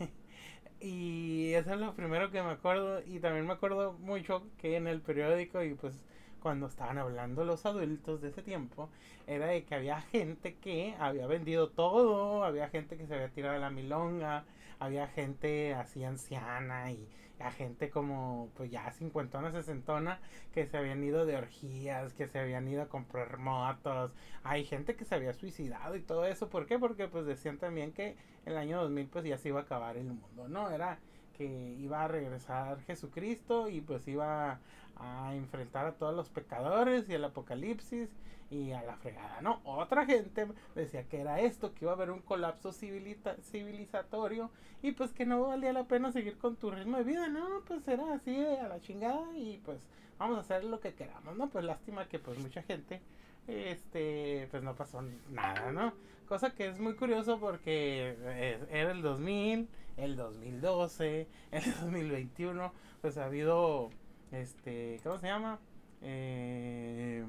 y 0.81 1.53
eso 1.53 1.73
es 1.73 1.79
lo 1.79 1.93
primero 1.95 2.31
que 2.31 2.41
me 2.41 2.51
acuerdo. 2.51 3.01
Y 3.05 3.19
también 3.19 3.45
me 3.47 3.53
acuerdo 3.53 3.93
mucho 3.93 4.43
que 4.57 4.75
en 4.75 4.87
el 4.87 5.01
periódico 5.01 5.63
y 5.63 5.73
pues 5.75 5.99
cuando 6.41 6.67
estaban 6.67 6.97
hablando 6.97 7.43
los 7.43 7.65
adultos 7.65 8.21
de 8.21 8.29
ese 8.29 8.41
tiempo, 8.41 8.89
era 9.27 9.47
de 9.47 9.63
que 9.65 9.75
había 9.75 10.01
gente 10.01 10.55
que 10.55 10.95
había 10.99 11.27
vendido 11.27 11.69
todo, 11.69 12.43
había 12.43 12.69
gente 12.69 12.97
que 12.97 13.07
se 13.07 13.15
había 13.15 13.29
tirado 13.29 13.59
la 13.59 13.69
milonga, 13.69 14.45
había 14.79 15.07
gente 15.07 15.73
así 15.73 16.03
anciana 16.03 16.91
y 16.91 17.07
a 17.39 17.51
gente 17.51 17.89
como 17.89 18.49
pues 18.55 18.69
ya 18.69 18.91
cincuentona, 18.91 19.51
sesentona 19.51 20.19
que 20.53 20.65
se 20.65 20.77
habían 20.77 21.03
ido 21.03 21.25
de 21.25 21.37
orgías, 21.37 22.13
que 22.13 22.27
se 22.27 22.39
habían 22.39 22.67
ido 22.67 22.81
a 22.81 22.89
comprar 22.89 23.37
motos, 23.37 24.11
hay 24.43 24.65
gente 24.65 24.95
que 24.95 25.05
se 25.05 25.15
había 25.15 25.33
suicidado 25.33 25.95
y 25.95 26.01
todo 26.01 26.25
eso, 26.25 26.49
¿por 26.49 26.65
qué? 26.65 26.77
Porque 26.79 27.07
pues 27.07 27.25
decían 27.25 27.57
también 27.57 27.93
que 27.93 28.17
el 28.45 28.57
año 28.57 28.81
2000 28.81 29.07
pues 29.07 29.25
ya 29.25 29.37
se 29.37 29.49
iba 29.49 29.61
a 29.61 29.63
acabar 29.63 29.97
el 29.97 30.07
mundo, 30.07 30.47
¿no? 30.47 30.69
Era 30.69 30.99
que 31.39 31.77
iba 31.79 32.03
a 32.03 32.07
regresar 32.09 32.81
Jesucristo 32.81 33.69
y 33.69 33.79
pues 33.79 34.05
iba 34.09 34.59
a 34.97 35.33
enfrentar 35.35 35.85
a 35.85 35.93
todos 35.93 36.13
los 36.13 36.27
pecadores 36.27 37.07
y 37.07 37.13
el 37.13 37.23
apocalipsis 37.23 38.09
y 38.51 38.73
a 38.73 38.83
la 38.83 38.97
fregada, 38.97 39.39
¿no? 39.41 39.61
Otra 39.63 40.05
gente 40.05 40.47
decía 40.75 41.07
que 41.07 41.21
era 41.21 41.39
esto, 41.39 41.73
que 41.73 41.85
iba 41.85 41.93
a 41.93 41.95
haber 41.95 42.11
un 42.11 42.19
colapso 42.19 42.73
civilizatorio 42.73 44.51
y 44.81 44.91
pues 44.91 45.13
que 45.13 45.25
no 45.25 45.43
valía 45.43 45.71
la 45.71 45.85
pena 45.85 46.11
seguir 46.11 46.37
con 46.37 46.57
tu 46.57 46.71
ritmo 46.71 46.97
de 46.97 47.05
vida, 47.05 47.29
¿no? 47.29 47.61
Pues 47.65 47.87
era 47.87 48.13
así 48.13 48.35
a 48.35 48.67
la 48.67 48.81
chingada 48.81 49.25
y 49.37 49.61
pues 49.63 49.79
vamos 50.17 50.37
a 50.37 50.41
hacer 50.41 50.65
lo 50.65 50.81
que 50.81 50.93
queramos, 50.93 51.37
¿no? 51.37 51.49
Pues 51.49 51.63
lástima 51.63 52.05
que 52.09 52.19
pues 52.19 52.37
mucha 52.37 52.63
gente, 52.63 53.01
este, 53.47 54.49
pues 54.51 54.61
no 54.61 54.75
pasó 54.75 55.01
nada, 55.29 55.71
¿no? 55.71 55.93
Cosa 56.27 56.53
que 56.53 56.67
es 56.67 56.79
muy 56.79 56.95
curioso 56.95 57.39
porque 57.39 58.17
eh, 58.19 58.67
era 58.71 58.91
el 58.91 59.01
2000, 59.01 59.69
el 60.03 60.15
2012, 60.15 61.27
el 61.51 61.63
2021, 61.81 62.73
pues 63.01 63.17
ha 63.17 63.25
habido, 63.25 63.89
este, 64.31 64.99
¿cómo 65.03 65.17
se 65.17 65.27
llama? 65.27 65.59
Eh 66.01 67.25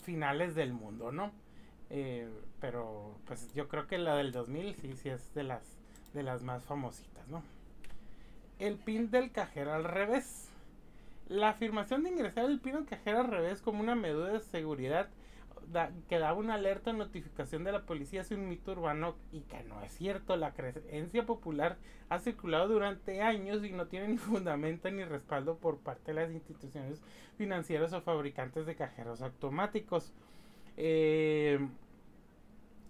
finales 0.00 0.54
del 0.54 0.72
mundo, 0.72 1.12
¿no? 1.12 1.30
Eh, 1.90 2.28
pero 2.60 3.16
pues 3.26 3.52
yo 3.54 3.68
creo 3.68 3.86
que 3.86 3.98
la 3.98 4.16
del 4.16 4.32
2000 4.32 4.74
sí, 4.74 4.96
sí 4.96 5.08
es 5.08 5.32
de 5.34 5.44
las, 5.44 5.62
de 6.14 6.22
las 6.22 6.42
más 6.42 6.64
famositas, 6.64 7.28
¿no? 7.28 7.42
El 8.58 8.76
pin 8.76 9.10
del 9.10 9.32
cajero 9.32 9.72
al 9.72 9.84
revés. 9.84 10.48
La 11.28 11.50
afirmación 11.50 12.02
de 12.02 12.10
ingresar 12.10 12.44
el 12.44 12.60
pin 12.60 12.74
del 12.74 12.86
cajero 12.86 13.20
al 13.20 13.28
revés 13.28 13.62
como 13.62 13.80
una 13.80 13.94
medida 13.94 14.32
de 14.32 14.40
seguridad 14.40 15.08
que 16.08 16.18
daba 16.18 16.38
una 16.38 16.54
alerta 16.54 16.90
o 16.90 16.92
notificación 16.92 17.64
de 17.64 17.72
la 17.72 17.86
policía 17.86 18.22
es 18.22 18.30
un 18.30 18.48
mito 18.48 18.72
urbano 18.72 19.16
y 19.32 19.40
que 19.42 19.62
no 19.64 19.80
es 19.82 19.92
cierto. 19.92 20.36
La 20.36 20.52
creencia 20.52 21.26
popular 21.26 21.76
ha 22.08 22.18
circulado 22.18 22.68
durante 22.68 23.22
años 23.22 23.64
y 23.64 23.72
no 23.72 23.86
tiene 23.86 24.08
ni 24.08 24.18
fundamento 24.18 24.90
ni 24.90 25.04
respaldo 25.04 25.56
por 25.58 25.78
parte 25.78 26.12
de 26.12 26.22
las 26.22 26.32
instituciones 26.32 27.02
financieras 27.36 27.92
o 27.92 28.00
fabricantes 28.00 28.66
de 28.66 28.76
cajeros 28.76 29.22
automáticos. 29.22 30.12
Eh, 30.76 31.58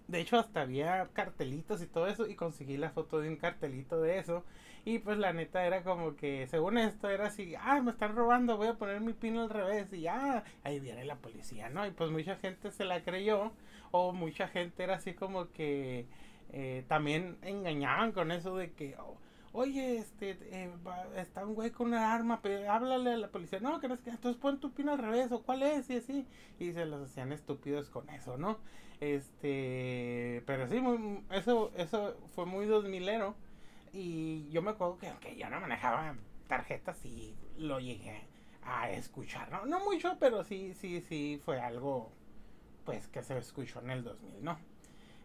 de 0.07 0.19
hecho, 0.19 0.37
hasta 0.37 0.61
había 0.61 1.07
cartelitos 1.13 1.81
y 1.81 1.87
todo 1.87 2.07
eso 2.07 2.27
y 2.27 2.35
conseguí 2.35 2.77
la 2.77 2.89
foto 2.89 3.21
de 3.21 3.29
un 3.29 3.37
cartelito 3.37 4.01
de 4.01 4.19
eso 4.19 4.43
y 4.85 4.99
pues 4.99 5.17
la 5.17 5.33
neta 5.33 5.65
era 5.65 5.83
como 5.83 6.15
que, 6.15 6.47
según 6.47 6.77
esto, 6.77 7.09
era 7.09 7.27
así, 7.27 7.53
ah, 7.59 7.81
me 7.81 7.91
están 7.91 8.15
robando, 8.15 8.57
voy 8.57 8.67
a 8.67 8.75
poner 8.75 9.01
mi 9.01 9.13
pin 9.13 9.37
al 9.37 9.49
revés 9.49 9.93
y 9.93 10.01
ya, 10.01 10.43
ahí 10.63 10.79
viene 10.79 11.05
la 11.05 11.15
policía, 11.15 11.69
¿no? 11.69 11.85
Y 11.85 11.91
pues 11.91 12.09
mucha 12.09 12.35
gente 12.35 12.71
se 12.71 12.85
la 12.85 13.03
creyó 13.03 13.51
o 13.91 14.13
mucha 14.13 14.47
gente 14.47 14.83
era 14.83 14.95
así 14.95 15.13
como 15.13 15.51
que 15.51 16.07
eh, 16.51 16.83
también 16.87 17.37
engañaban 17.43 18.11
con 18.11 18.31
eso 18.31 18.55
de 18.57 18.71
que... 18.71 18.95
Oye, 19.53 19.97
este, 19.97 20.37
eh, 20.43 20.71
está 21.17 21.45
un 21.45 21.55
güey 21.55 21.71
con 21.71 21.87
una 21.87 22.13
arma, 22.13 22.39
pero 22.41 22.71
háblale 22.71 23.11
a 23.11 23.17
la 23.17 23.27
policía. 23.27 23.59
No, 23.59 23.81
que 23.81 23.89
no 23.89 23.95
es 23.95 23.99
que 23.99 24.09
entonces 24.09 24.39
pon 24.41 24.61
tu 24.61 24.71
pin 24.71 24.87
al 24.87 24.97
revés, 24.97 25.29
o 25.33 25.43
cuál 25.43 25.63
es, 25.63 25.89
y 25.89 25.97
así. 25.97 26.25
Y 26.57 26.71
se 26.71 26.85
los 26.85 27.01
hacían 27.01 27.33
estúpidos 27.33 27.89
con 27.89 28.09
eso, 28.09 28.37
¿no? 28.37 28.59
Este, 29.01 30.41
pero 30.45 30.67
sí, 30.67 30.81
eso, 31.31 31.71
eso 31.75 32.15
fue 32.33 32.45
muy 32.45 32.65
dos 32.65 32.85
milero. 32.85 33.35
Y 33.93 34.49
yo 34.49 34.61
me 34.61 34.71
acuerdo 34.71 34.97
que 34.97 35.07
aunque 35.09 35.35
yo 35.35 35.49
no 35.49 35.59
manejaba 35.59 36.15
tarjetas, 36.47 37.03
y 37.05 37.35
lo 37.57 37.79
llegué 37.79 38.21
a 38.63 38.89
escuchar. 38.91 39.51
No, 39.51 39.65
no 39.65 39.83
mucho, 39.83 40.17
pero 40.19 40.43
sí, 40.43 40.73
sí, 40.73 41.01
sí 41.01 41.41
fue 41.43 41.59
algo 41.59 42.11
pues 42.85 43.07
que 43.07 43.23
se 43.23 43.37
escuchó 43.37 43.79
en 43.81 43.91
el 43.91 44.03
2000, 44.03 44.43
¿no? 44.43 44.59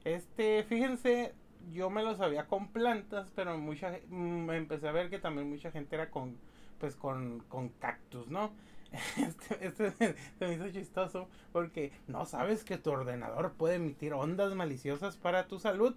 Este, 0.04 0.62
fíjense, 0.64 1.35
yo 1.73 1.90
me 1.90 2.02
lo 2.02 2.14
sabía 2.14 2.46
con 2.46 2.68
plantas, 2.68 3.28
pero 3.35 3.56
mucha 3.58 3.90
me 4.08 4.44
mm, 4.44 4.50
empecé 4.50 4.88
a 4.88 4.92
ver 4.92 5.11
que 5.11 5.18
también 5.18 5.49
mucha 5.49 5.70
gente 5.70 5.96
era 5.96 6.11
con 6.11 6.37
pues 6.78 6.94
con, 6.94 7.40
con 7.49 7.70
cactus, 7.70 8.28
¿no? 8.28 8.52
Este, 9.16 9.66
este 9.66 10.14
se 10.38 10.46
me 10.46 10.54
hizo 10.54 10.70
chistoso 10.70 11.28
porque 11.52 11.92
no 12.06 12.25
sabes 12.25 12.64
que 12.64 12.78
tu 12.78 12.92
ordenador 12.92 13.52
puede 13.54 13.76
emitir 13.76 14.14
ondas 14.14 14.54
maliciosas 14.54 15.16
para 15.16 15.49
tu 15.49 15.58
salud 15.58 15.96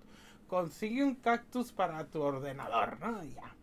consigue 0.50 1.06
un 1.06 1.15
cactus 1.15 1.72
para 1.72 2.06
tu 2.08 2.22
ordenador, 2.22 3.00
¿no? 3.00 3.24
Ya. 3.24 3.56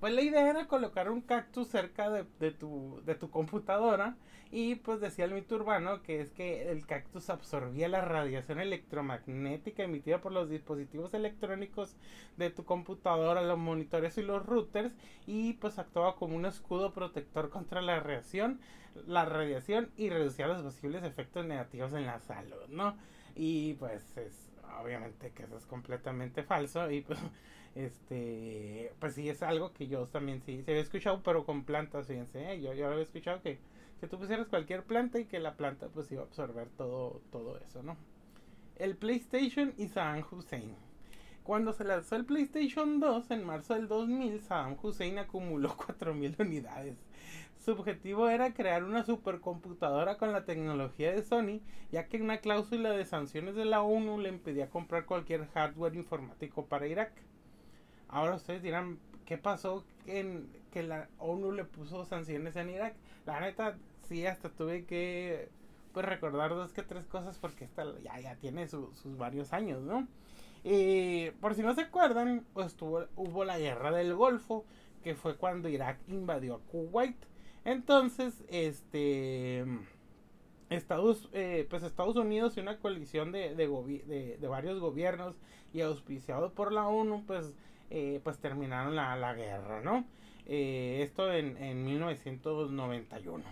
Pues 0.00 0.12
la 0.12 0.20
idea 0.20 0.50
era 0.50 0.66
colocar 0.66 1.10
un 1.10 1.22
cactus 1.22 1.68
cerca 1.68 2.10
de, 2.10 2.50
tu, 2.50 3.00
de 3.06 3.14
tu 3.14 3.30
computadora 3.30 4.16
y 4.50 4.74
pues 4.74 5.00
decía 5.00 5.24
el 5.24 5.32
mito 5.32 5.54
urbano 5.54 6.02
que 6.02 6.20
es 6.20 6.30
que 6.30 6.70
el 6.70 6.86
cactus 6.86 7.30
absorbía 7.30 7.88
la 7.88 8.02
radiación 8.02 8.60
electromagnética 8.60 9.84
emitida 9.84 10.20
por 10.20 10.32
los 10.32 10.50
dispositivos 10.50 11.14
electrónicos 11.14 11.96
de 12.36 12.50
tu 12.50 12.66
computadora, 12.66 13.40
los 13.40 13.58
monitores 13.58 14.18
y 14.18 14.22
los 14.22 14.44
routers 14.44 14.94
y 15.26 15.54
pues 15.54 15.78
actuaba 15.78 16.16
como 16.16 16.36
un 16.36 16.44
escudo 16.44 16.92
protector 16.92 17.48
contra 17.48 17.80
la 17.80 17.98
radiación, 17.98 18.60
la 19.06 19.24
radiación 19.24 19.90
y 19.96 20.10
reducía 20.10 20.48
los 20.48 20.60
posibles 20.60 21.02
efectos 21.02 21.46
negativos 21.46 21.94
en 21.94 22.04
la 22.04 22.18
salud, 22.18 22.68
¿no? 22.68 22.94
Y 23.34 23.74
pues 23.74 24.16
es 24.18 24.43
obviamente 24.80 25.30
que 25.32 25.44
eso 25.44 25.56
es 25.56 25.66
completamente 25.66 26.42
falso 26.42 26.90
y 26.90 27.00
pues 27.00 27.18
este 27.74 28.92
pues 29.00 29.14
sí 29.14 29.28
es 29.28 29.42
algo 29.42 29.72
que 29.72 29.86
yo 29.86 30.06
también 30.06 30.40
sí 30.42 30.62
se 30.62 30.70
había 30.70 30.82
escuchado 30.82 31.22
pero 31.22 31.44
con 31.44 31.64
plantas 31.64 32.06
fíjense 32.06 32.52
¿eh? 32.52 32.60
yo 32.60 32.72
yo 32.74 32.88
había 32.88 33.02
escuchado 33.02 33.40
que 33.42 33.58
que 34.00 34.08
tú 34.08 34.18
pusieras 34.18 34.48
cualquier 34.48 34.84
planta 34.84 35.18
y 35.18 35.24
que 35.24 35.38
la 35.38 35.54
planta 35.56 35.88
pues 35.88 36.10
iba 36.12 36.22
a 36.22 36.26
absorber 36.26 36.68
todo 36.76 37.20
todo 37.30 37.58
eso 37.58 37.82
no 37.82 37.96
el 38.76 38.96
PlayStation 38.96 39.72
y 39.76 39.88
Saddam 39.88 40.24
Hussein. 40.30 40.74
Cuando 41.42 41.72
se 41.72 41.84
lanzó 41.84 42.16
el 42.16 42.24
PlayStation 42.24 43.00
2 43.00 43.30
en 43.30 43.44
marzo 43.44 43.74
del 43.74 43.86
2000 43.86 44.40
Saddam 44.40 44.76
Hussein 44.82 45.18
acumuló 45.18 45.76
4000 45.76 46.36
unidades 46.38 46.96
su 47.64 47.72
objetivo 47.72 48.28
era 48.28 48.52
crear 48.52 48.84
una 48.84 49.04
supercomputadora 49.04 50.18
con 50.18 50.32
la 50.32 50.44
tecnología 50.44 51.12
de 51.12 51.22
Sony, 51.22 51.60
ya 51.90 52.08
que 52.08 52.20
una 52.20 52.38
cláusula 52.38 52.90
de 52.90 53.06
sanciones 53.06 53.54
de 53.54 53.64
la 53.64 53.82
ONU 53.82 54.18
le 54.18 54.28
impedía 54.28 54.68
comprar 54.68 55.06
cualquier 55.06 55.46
hardware 55.48 55.94
informático 55.94 56.66
para 56.66 56.86
Irak. 56.86 57.12
Ahora 58.08 58.34
ustedes 58.34 58.62
dirán, 58.62 58.98
¿qué 59.24 59.38
pasó 59.38 59.82
en 60.06 60.46
que 60.72 60.82
la 60.82 61.08
ONU 61.18 61.52
le 61.52 61.64
puso 61.64 62.04
sanciones 62.04 62.54
en 62.56 62.68
Irak? 62.68 62.96
La 63.24 63.40
neta, 63.40 63.78
sí, 64.02 64.26
hasta 64.26 64.50
tuve 64.50 64.84
que 64.84 65.48
pues 65.94 66.04
recordar 66.04 66.50
dos 66.50 66.72
que 66.72 66.82
tres 66.82 67.06
cosas 67.06 67.38
porque 67.38 67.64
esta 67.64 67.84
ya, 68.00 68.20
ya 68.20 68.36
tiene 68.36 68.68
sus 68.68 69.16
varios 69.16 69.52
años, 69.54 69.80
¿no? 69.80 70.06
Y 70.64 71.30
por 71.40 71.54
si 71.54 71.62
no 71.62 71.74
se 71.74 71.82
acuerdan, 71.82 72.44
pues 72.52 72.76
hubo 72.80 73.44
la 73.44 73.58
guerra 73.58 73.90
del 73.90 74.14
Golfo, 74.14 74.66
que 75.02 75.14
fue 75.14 75.36
cuando 75.36 75.68
Irak 75.68 75.98
invadió 76.08 76.60
Kuwait. 76.70 77.16
Entonces, 77.64 78.44
este 78.48 79.64
Estados, 80.70 81.28
eh, 81.32 81.66
pues 81.68 81.82
Estados 81.82 82.16
Unidos 82.16 82.56
y 82.56 82.60
una 82.60 82.78
coalición 82.78 83.32
de, 83.32 83.54
de, 83.54 84.48
varios 84.48 84.80
gobiernos 84.80 85.36
y 85.72 85.80
auspiciado 85.80 86.52
por 86.52 86.72
la 86.72 86.86
ONU, 86.86 87.24
pues, 87.26 87.52
eh, 87.90 88.20
pues 88.24 88.38
terminaron 88.38 88.96
la, 88.96 89.16
la 89.16 89.34
guerra, 89.34 89.80
¿no? 89.82 90.04
Eh, 90.46 91.00
esto 91.02 91.32
en, 91.32 91.56
en 91.56 91.84
1991. 91.84 93.44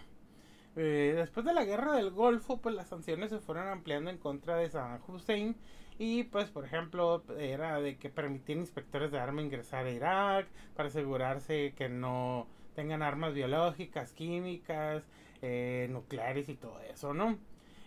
después 0.74 1.46
de 1.46 1.54
la 1.54 1.64
guerra 1.64 1.96
del 1.96 2.10
Golfo, 2.10 2.58
pues 2.58 2.74
las 2.74 2.88
sanciones 2.88 3.30
se 3.30 3.40
fueron 3.40 3.68
ampliando 3.68 4.10
en 4.10 4.18
contra 4.18 4.56
de 4.56 4.68
Saddam 4.68 5.00
Hussein 5.08 5.56
y 5.98 6.24
pues 6.24 6.48
por 6.48 6.64
ejemplo 6.64 7.22
era 7.38 7.80
de 7.80 7.98
que 7.98 8.08
permitían 8.08 8.60
inspectores 8.60 9.12
de 9.12 9.18
armas 9.18 9.44
ingresar 9.44 9.84
a 9.86 9.90
Irak 9.90 10.48
para 10.74 10.88
asegurarse 10.88 11.74
que 11.76 11.90
no 11.90 12.46
tengan 12.74 13.02
armas 13.02 13.34
biológicas, 13.34 14.12
químicas, 14.12 15.04
eh, 15.42 15.88
nucleares 15.90 16.48
y 16.48 16.54
todo 16.54 16.80
eso, 16.80 17.14
¿no? 17.14 17.38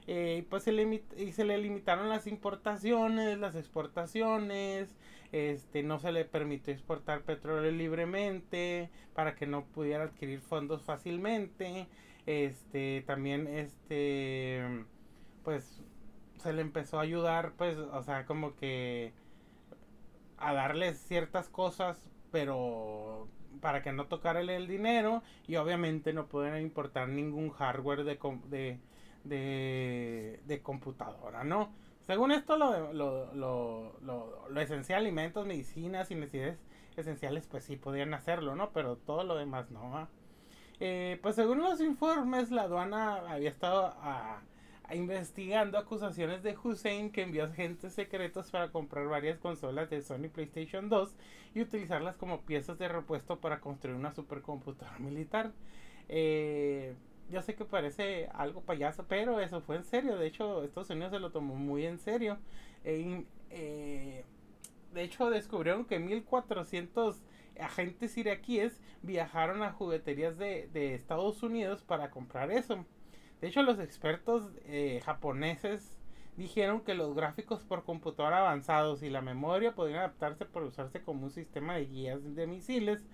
Eh, 0.07 0.45
pues 0.49 0.63
se, 0.63 0.73
y 1.17 1.31
se 1.31 1.45
le 1.45 1.57
limitaron 1.57 2.09
las 2.09 2.27
importaciones, 2.27 3.39
las 3.39 3.55
exportaciones, 3.55 4.95
este, 5.31 5.81
no 5.83 5.99
se 5.99 6.11
le 6.11 6.25
permitió 6.25 6.73
exportar 6.73 7.23
petróleo 7.23 7.71
libremente 7.71 8.89
para 9.13 9.35
que 9.35 9.47
no 9.47 9.65
pudiera 9.65 10.03
adquirir 10.03 10.41
fondos 10.41 10.83
fácilmente, 10.83 11.87
este, 12.27 13.03
también, 13.07 13.47
este, 13.47 14.85
pues 15.43 15.83
se 16.37 16.53
le 16.53 16.61
empezó 16.61 16.99
a 16.99 17.03
ayudar, 17.03 17.53
pues, 17.57 17.77
o 17.77 18.03
sea, 18.03 18.25
como 18.25 18.55
que 18.55 19.13
a 20.37 20.53
darles 20.53 20.99
ciertas 20.99 21.49
cosas, 21.49 22.09
pero 22.31 23.27
para 23.61 23.81
que 23.81 23.91
no 23.91 24.07
tocara 24.07 24.41
el 24.41 24.67
dinero 24.67 25.23
y 25.47 25.55
obviamente 25.55 26.13
no 26.13 26.27
pueden 26.27 26.61
importar 26.61 27.07
ningún 27.09 27.49
hardware 27.49 28.03
de, 28.03 28.79
de, 29.23 30.39
de, 30.45 30.61
computadora, 30.61 31.43
¿no? 31.43 31.73
Según 32.01 32.31
esto, 32.31 32.57
lo, 32.57 32.93
lo, 32.93 33.33
lo, 33.33 33.99
lo, 34.49 34.61
esencial, 34.61 35.01
alimentos, 35.01 35.45
medicinas 35.45 36.11
y 36.11 36.15
necesidades 36.15 36.59
esenciales, 36.95 37.47
pues 37.47 37.63
sí 37.63 37.75
podían 37.75 38.13
hacerlo, 38.13 38.55
¿no? 38.55 38.71
Pero 38.71 38.97
todo 38.97 39.23
lo 39.23 39.35
demás 39.35 39.71
no. 39.71 40.07
Eh, 40.79 41.19
pues 41.21 41.35
según 41.35 41.59
los 41.59 41.81
informes, 41.81 42.51
la 42.51 42.63
aduana 42.63 43.15
había 43.31 43.49
estado 43.49 43.85
a 44.01 44.41
investigando 44.93 45.77
acusaciones 45.77 46.43
de 46.43 46.55
Hussein 46.61 47.11
que 47.11 47.23
envió 47.23 47.45
agentes 47.45 47.93
secretos 47.93 48.51
para 48.51 48.71
comprar 48.71 49.07
varias 49.07 49.39
consolas 49.39 49.89
de 49.89 50.01
Sony 50.01 50.29
PlayStation 50.31 50.89
2 50.89 51.15
y 51.55 51.61
utilizarlas 51.61 52.17
como 52.17 52.41
piezas 52.41 52.77
de 52.77 52.87
repuesto 52.87 53.39
para 53.39 53.61
construir 53.61 53.95
una 53.95 54.13
supercomputadora 54.13 54.99
militar. 54.99 55.51
Eh, 56.09 56.95
yo 57.31 57.41
sé 57.41 57.55
que 57.55 57.65
parece 57.65 58.29
algo 58.33 58.61
payaso, 58.61 59.05
pero 59.07 59.39
eso 59.39 59.61
fue 59.61 59.77
en 59.77 59.83
serio. 59.83 60.17
De 60.17 60.27
hecho, 60.27 60.63
Estados 60.63 60.89
Unidos 60.91 61.11
se 61.11 61.19
lo 61.19 61.31
tomó 61.31 61.55
muy 61.55 61.85
en 61.85 61.97
serio. 61.97 62.37
Eh, 62.83 63.23
eh, 63.49 64.23
de 64.93 65.03
hecho, 65.03 65.29
descubrieron 65.29 65.85
que 65.85 65.97
1400 65.97 67.21
agentes 67.59 68.17
iraquíes 68.17 68.79
viajaron 69.01 69.63
a 69.63 69.71
jugueterías 69.71 70.37
de 70.37 70.93
Estados 70.93 71.41
Unidos 71.41 71.81
para 71.83 72.11
comprar 72.11 72.51
eso. 72.51 72.85
De 73.45 73.49
hecho, 73.49 73.61
los 73.61 73.77
expertos 73.77 74.49
eh, 74.65 75.03
japoneses 75.05 75.95
dijeron 76.35 76.81
que 76.81 76.95
los 76.95 77.13
gráficos 77.13 77.63
por 77.63 77.83
computadora 77.83 78.39
avanzados 78.39 79.03
y 79.03 79.11
la 79.11 79.21
memoria 79.21 79.75
podrían 79.75 79.99
adaptarse 79.99 80.45
para 80.45 80.65
usarse 80.65 81.03
como 81.03 81.25
un 81.25 81.29
sistema 81.29 81.75
de 81.75 81.85
guías 81.85 82.35
de 82.35 82.47
misiles, 82.47 83.05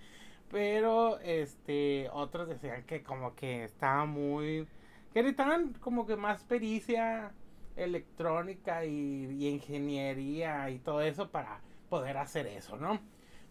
pero 0.50 1.20
este 1.20 2.08
otros 2.14 2.48
decían 2.48 2.84
que 2.84 3.02
como 3.02 3.34
que 3.34 3.64
estaba 3.64 4.06
muy 4.06 4.66
que 5.12 5.20
necesitaban 5.22 5.74
como 5.74 6.06
que 6.06 6.16
más 6.16 6.44
pericia 6.44 7.34
electrónica 7.76 8.86
y, 8.86 9.26
y, 9.38 9.48
ingeniería 9.48 10.70
y 10.70 10.78
todo 10.78 11.02
eso 11.02 11.30
para 11.30 11.60
poder 11.90 12.16
hacer 12.16 12.46
eso, 12.46 12.78
¿no? 12.78 12.98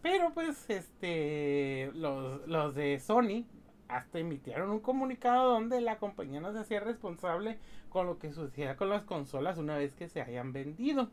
Pero 0.02 0.34
pues 0.34 0.68
este 0.68 1.92
los, 1.94 2.48
los 2.48 2.74
de 2.74 3.00
Sony 3.00 3.46
hasta 3.92 4.20
emitieron 4.20 4.70
un 4.70 4.80
comunicado 4.80 5.52
donde 5.52 5.82
la 5.82 5.98
compañía 5.98 6.40
no 6.42 6.54
se 6.54 6.60
hacía 6.60 6.80
responsable 6.80 7.60
con 7.90 8.08
lo 8.08 8.18
que 8.18 8.32
sucedía 8.32 8.76
con 8.78 8.90
las 8.90 9.04
consolas 9.04 9.58
una 9.58 9.78
vez 9.78 9.94
que 9.94 10.08
se 10.08 10.22
hayan 10.22 10.54
vendido. 10.54 11.10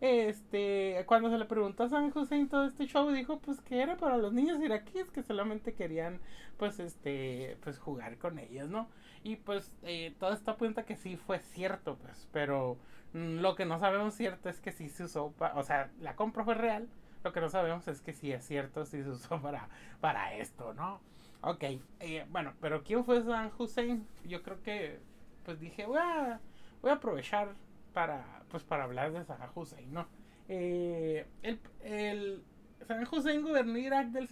Este, 0.00 1.04
cuando 1.06 1.28
se 1.28 1.36
le 1.36 1.44
preguntó 1.44 1.82
a 1.82 1.88
San 1.90 2.10
José 2.10 2.36
en 2.36 2.48
todo 2.48 2.64
este 2.64 2.86
show, 2.86 3.10
dijo 3.10 3.38
pues 3.40 3.60
que 3.60 3.82
era 3.82 3.96
para 3.98 4.16
los 4.16 4.32
niños 4.32 4.58
iraquíes 4.62 5.10
que 5.10 5.22
solamente 5.22 5.74
querían 5.74 6.20
pues 6.56 6.80
este, 6.80 7.58
pues 7.62 7.78
jugar 7.78 8.16
con 8.16 8.38
ellos, 8.38 8.70
¿no? 8.70 8.88
Y 9.22 9.36
pues 9.36 9.72
eh, 9.82 10.14
todo 10.18 10.32
está 10.32 10.52
apunta 10.52 10.84
que 10.84 10.96
sí 10.96 11.16
fue 11.16 11.38
cierto, 11.38 11.96
pues, 11.96 12.28
pero 12.32 12.78
mm, 13.12 13.40
lo 13.40 13.54
que 13.56 13.66
no 13.66 13.78
sabemos 13.78 14.14
cierto 14.14 14.48
es 14.48 14.60
que 14.60 14.72
sí 14.72 14.88
se 14.88 15.04
usó, 15.04 15.34
o 15.54 15.62
sea, 15.62 15.90
la 16.00 16.16
compra 16.16 16.44
fue 16.44 16.54
real, 16.54 16.88
lo 17.22 17.32
que 17.32 17.40
no 17.42 17.50
sabemos 17.50 17.86
es 17.88 18.00
que 18.00 18.14
sí 18.14 18.32
es 18.32 18.46
cierto, 18.46 18.86
sí 18.86 19.02
se 19.02 19.10
usó 19.10 19.40
para, 19.42 19.68
para 20.00 20.34
esto, 20.34 20.72
¿no? 20.74 21.00
Ok, 21.42 21.64
eh, 22.00 22.26
bueno, 22.30 22.54
pero 22.60 22.82
¿quién 22.82 23.04
fue 23.04 23.22
San 23.22 23.50
Hussein? 23.56 24.06
Yo 24.24 24.42
creo 24.42 24.62
que, 24.62 25.00
pues 25.44 25.58
dije, 25.58 25.86
voy 25.86 25.98
a, 25.98 26.40
voy 26.82 26.90
a 26.90 26.94
aprovechar 26.94 27.54
para, 27.94 28.42
pues 28.50 28.62
para 28.62 28.84
hablar 28.84 29.12
de 29.12 29.24
San 29.24 29.40
Hussein, 29.54 29.92
¿no? 29.92 30.06
Eh, 30.48 31.26
el, 31.42 31.60
el 31.82 32.44
San 32.86 33.06
Hussein 33.10 33.42
gobernó 33.42 33.78
Irak 33.78 34.08
del, 34.08 34.28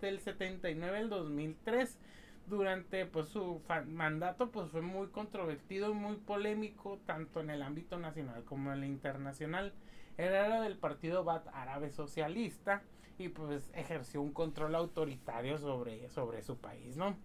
del 0.00 0.20
79 0.20 0.98
al 0.98 1.08
2003. 1.08 1.98
Durante 2.46 3.06
pues 3.06 3.28
su 3.28 3.62
mandato 3.86 4.50
pues 4.50 4.68
fue 4.70 4.82
muy 4.82 5.08
controvertido 5.08 5.90
y 5.92 5.94
muy 5.94 6.16
polémico 6.16 6.98
tanto 7.06 7.40
en 7.40 7.50
el 7.50 7.62
ámbito 7.62 7.98
nacional 7.98 8.44
como 8.44 8.72
en 8.72 8.78
el 8.78 8.84
internacional. 8.84 9.72
Era 10.18 10.60
del 10.60 10.76
partido 10.76 11.24
Baath 11.24 11.46
Árabe 11.54 11.90
Socialista 11.90 12.82
y 13.22 13.28
pues 13.28 13.70
ejerció 13.74 14.20
un 14.20 14.32
control 14.32 14.74
autoritario 14.74 15.58
sobre, 15.58 16.08
sobre 16.08 16.42
su 16.42 16.58
país, 16.58 16.96
¿no? 16.96 17.16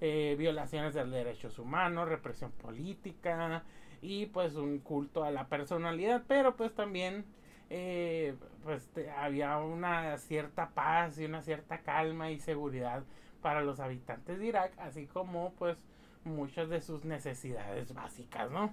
Eh, 0.00 0.34
violaciones 0.38 0.94
de 0.94 1.04
derechos 1.04 1.58
humanos, 1.58 2.08
represión 2.08 2.50
política 2.52 3.62
y 4.02 4.26
pues 4.26 4.54
un 4.56 4.80
culto 4.80 5.24
a 5.24 5.30
la 5.30 5.48
personalidad, 5.48 6.24
pero 6.26 6.56
pues 6.56 6.74
también 6.74 7.24
eh, 7.70 8.34
pues 8.62 8.90
había 9.16 9.56
una 9.58 10.18
cierta 10.18 10.70
paz 10.70 11.18
y 11.18 11.24
una 11.24 11.42
cierta 11.42 11.78
calma 11.78 12.30
y 12.30 12.38
seguridad 12.38 13.04
para 13.40 13.62
los 13.62 13.80
habitantes 13.80 14.38
de 14.38 14.46
Irak, 14.46 14.72
así 14.78 15.06
como 15.06 15.52
pues 15.54 15.82
muchas 16.24 16.68
de 16.68 16.80
sus 16.80 17.04
necesidades 17.04 17.94
básicas, 17.94 18.50
¿no? 18.50 18.72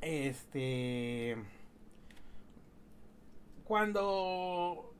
Este 0.00 1.36
cuando 3.64 4.95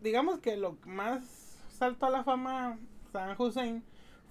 digamos 0.00 0.38
que 0.40 0.56
lo 0.56 0.76
más 0.86 1.24
saltó 1.70 2.06
a 2.06 2.10
la 2.10 2.24
fama 2.24 2.78
San 3.12 3.34
Hussein 3.38 3.82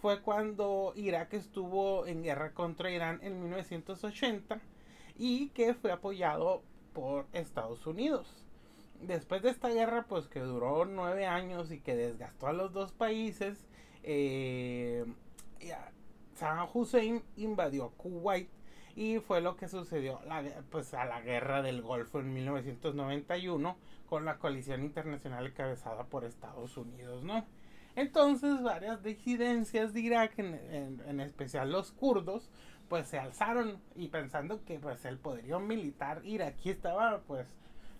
fue 0.02 0.22
cuando 0.22 0.94
Irak 0.96 1.34
estuvo 1.34 2.06
en 2.06 2.24
guerra 2.24 2.54
contra 2.54 2.92
Irán 2.92 3.20
en 3.22 3.42
1980 3.42 4.62
y 5.18 5.50
que 5.50 5.74
fue 5.74 5.92
apoyado 5.92 6.64
por 6.94 7.28
Estados 7.34 7.86
Unidos. 7.86 8.46
Después 9.02 9.42
de 9.42 9.50
esta 9.50 9.70
guerra, 9.70 10.06
pues 10.08 10.28
que 10.28 10.40
duró 10.40 10.86
nueve 10.86 11.26
años 11.26 11.72
y 11.72 11.80
que 11.80 11.96
desgastó 11.96 12.48
a 12.48 12.54
los 12.54 12.74
dos 12.74 12.92
países, 12.92 13.66
eh, 14.04 15.06
Saddam 16.36 16.70
Hussein 16.74 17.24
invadió 17.36 17.90
Kuwait 17.92 18.50
y 18.96 19.20
fue 19.20 19.42
lo 19.42 19.56
que 19.56 19.68
sucedió 19.68 20.20
pues, 20.70 20.94
a 20.94 21.06
la 21.06 21.22
guerra 21.22 21.62
del 21.62 21.82
Golfo 21.82 22.20
en 22.20 22.34
1991 22.34 23.78
con 24.08 24.26
la 24.26 24.38
coalición 24.38 24.84
internacional 24.84 25.48
encabezada 25.48 26.06
por 26.06 26.26
Estados 26.26 26.78
Unidos, 26.78 27.24
¿no? 27.24 27.46
Entonces 27.96 28.62
varias 28.62 29.04
disidencias 29.04 29.94
de 29.94 30.00
Irak, 30.02 30.38
en, 30.38 31.20
especial 31.20 31.72
los 31.72 31.92
kurdos, 31.92 32.50
pues 32.88 33.08
se 33.08 33.20
alzaron 33.20 33.78
y 33.96 34.08
pensando 34.08 34.64
que 34.64 34.80
pues 34.80 35.06
el 35.06 35.18
poderío 35.18 35.60
militar 35.60 36.22
iraquí 36.24 36.70
estaba 36.70 37.22
pues 37.28 37.48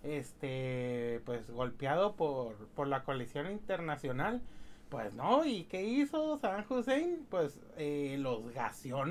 este 0.02 1.20
pues 1.26 1.50
golpeado 1.50 2.16
por, 2.16 2.56
por 2.68 2.88
la 2.88 3.04
coalición 3.04 3.50
internacional 3.50 4.40
pues 4.88 5.12
no 5.14 5.44
y 5.44 5.64
qué 5.64 5.84
hizo 5.84 6.38
Saddam 6.38 6.64
Hussein 6.68 7.26
pues 7.30 7.60
eh, 7.76 8.16
los 8.18 8.52
gaseó 8.52 9.04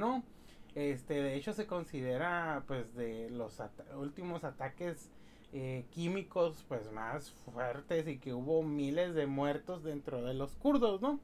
este 0.75 1.21
de 1.21 1.35
hecho 1.35 1.53
se 1.53 1.65
considera 1.67 2.63
pues 2.67 2.93
de 2.95 3.29
los 3.29 3.61
últimos 3.95 4.43
ataques 4.43 5.11
eh, 5.51 5.85
químicos 5.91 6.63
pues 6.67 6.91
más 6.91 7.31
fuertes 7.31 8.07
y 8.07 8.19
que 8.19 8.33
hubo 8.33 8.61
miles 8.63 9.15
de 9.15 9.25
muertos 9.25 9.83
dentro 9.83 10.21
de 10.23 10.33
los 10.33 10.55
kurdos, 10.55 11.01
¿no? 11.01 11.19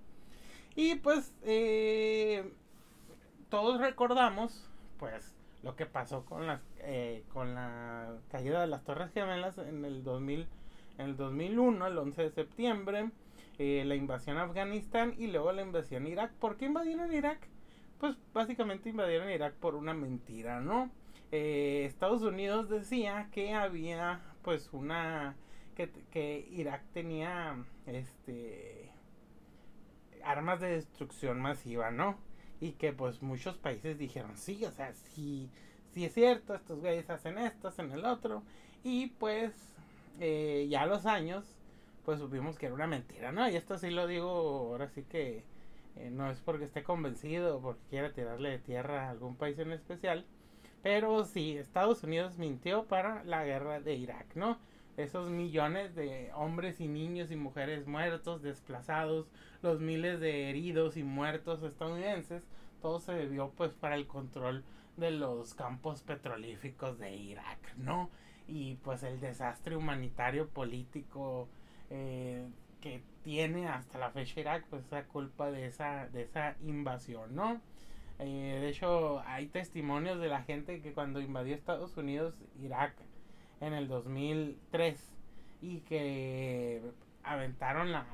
Y 0.75 0.95
pues 0.95 1.33
eh, 1.43 2.51
todos 3.49 3.79
recordamos 3.79 4.69
pues 4.97 5.35
lo 5.63 5.75
que 5.75 5.85
pasó 5.85 6.25
con 6.25 6.47
las 6.47 6.61
eh, 6.79 7.23
con 7.33 7.55
la 7.55 8.17
caída 8.29 8.61
de 8.61 8.67
las 8.67 8.83
Torres 8.83 9.11
Gemelas 9.13 9.57
en 9.57 9.85
el 9.85 10.03
2000 10.03 10.47
en 10.97 11.05
el 11.05 11.17
2001, 11.17 11.87
el 11.87 11.97
11 11.97 12.21
de 12.21 12.29
septiembre, 12.31 13.11
eh, 13.57 13.83
la 13.85 13.95
invasión 13.95 14.37
a 14.37 14.43
Afganistán 14.43 15.13
y 15.17 15.27
luego 15.27 15.51
la 15.51 15.61
invasión 15.61 16.05
a 16.05 16.09
Irak. 16.09 16.31
¿Por 16.33 16.57
qué 16.57 16.65
invadieron 16.65 17.13
Irak? 17.13 17.47
Pues 18.05 18.17
básicamente 18.35 18.89
invadieron 18.89 19.31
Irak 19.31 19.55
por 19.55 19.73
una 19.73 19.95
mentira, 19.95 20.61
¿no? 20.61 20.91
Eh, 21.31 21.85
Estados 21.87 22.21
Unidos 22.21 22.69
decía 22.69 23.29
que 23.31 23.55
había 23.55 24.21
pues 24.43 24.69
una 24.73 25.35
que, 25.75 25.89
que 26.11 26.47
Irak 26.51 26.83
tenía 26.93 27.65
este 27.87 28.91
armas 30.23 30.59
de 30.59 30.69
destrucción 30.69 31.41
masiva, 31.41 31.89
¿no? 31.89 32.19
Y 32.61 32.73
que 32.73 32.93
pues 32.93 33.23
muchos 33.23 33.57
países 33.57 33.97
dijeron, 33.97 34.37
sí, 34.37 34.63
o 34.65 34.71
sea, 34.71 34.93
sí, 34.93 35.49
sí 35.91 36.05
es 36.05 36.13
cierto, 36.13 36.53
estos 36.53 36.81
güeyes 36.81 37.09
hacen 37.09 37.39
esto, 37.39 37.69
hacen 37.69 37.91
el 37.91 38.05
otro. 38.05 38.43
Y 38.83 39.07
pues 39.17 39.51
eh, 40.19 40.67
ya 40.69 40.85
los 40.85 41.07
años, 41.07 41.43
pues 42.05 42.19
supimos 42.19 42.59
que 42.59 42.67
era 42.67 42.75
una 42.75 42.85
mentira, 42.85 43.31
¿no? 43.31 43.49
Y 43.49 43.55
esto 43.55 43.79
sí 43.79 43.89
lo 43.89 44.05
digo, 44.05 44.29
ahora 44.29 44.89
sí 44.89 45.01
que 45.09 45.54
eh, 45.95 46.09
no 46.11 46.29
es 46.29 46.39
porque 46.41 46.65
esté 46.65 46.83
convencido 46.83 47.57
o 47.57 47.61
porque 47.61 47.81
quiera 47.89 48.13
tirarle 48.13 48.49
de 48.49 48.59
tierra 48.59 49.07
a 49.07 49.09
algún 49.11 49.35
país 49.35 49.57
en 49.59 49.71
especial. 49.71 50.25
Pero 50.83 51.23
sí, 51.23 51.57
Estados 51.57 52.03
Unidos 52.03 52.37
mintió 52.37 52.85
para 52.85 53.23
la 53.23 53.43
guerra 53.43 53.79
de 53.79 53.95
Irak, 53.95 54.35
¿no? 54.35 54.59
esos 54.97 55.29
millones 55.29 55.95
de 55.95 56.31
hombres 56.33 56.79
y 56.79 56.87
niños 56.87 57.31
y 57.31 57.35
mujeres 57.35 57.87
muertos, 57.87 58.41
desplazados, 58.41 59.27
los 59.61 59.79
miles 59.79 60.19
de 60.19 60.49
heridos 60.49 60.95
y 60.97 61.03
muertos 61.03 61.63
estadounidenses, 61.63 62.43
todo 62.81 62.99
se 62.99 63.13
debió 63.13 63.51
pues 63.57 63.73
para 63.73 63.95
el 63.95 64.07
control 64.07 64.63
de 64.97 65.11
los 65.11 65.53
campos 65.53 66.01
petrolíficos 66.01 66.97
de 66.97 67.15
Irak, 67.15 67.75
¿no? 67.77 68.09
Y 68.47 68.75
pues 68.75 69.03
el 69.03 69.19
desastre 69.19 69.75
humanitario 69.75 70.47
político 70.47 71.49
eh, 71.89 72.47
que 72.85 73.01
tiene 73.23 73.67
hasta 73.67 73.97
la 73.97 74.11
fecha 74.11 74.39
Irak, 74.39 74.65
pues 74.69 74.83
es 74.91 75.05
culpa 75.05 75.49
de 75.49 75.65
esa, 75.65 76.07
de 76.09 76.21
esa 76.21 76.55
invasión, 76.61 77.33
¿no? 77.33 77.59
Eh, 78.19 78.59
de 78.61 78.69
hecho, 78.69 79.23
hay 79.25 79.47
testimonios 79.47 80.19
de 80.19 80.27
la 80.27 80.43
gente 80.43 80.83
que 80.83 80.93
cuando 80.93 81.19
invadió 81.19 81.55
Estados 81.55 81.97
Unidos, 81.97 82.35
Irak, 82.61 82.93
en 83.59 83.73
el 83.73 83.87
2003 83.87 85.01
y 85.63 85.79
que 85.79 86.83
aventaron 87.23 87.91
la, 87.91 88.05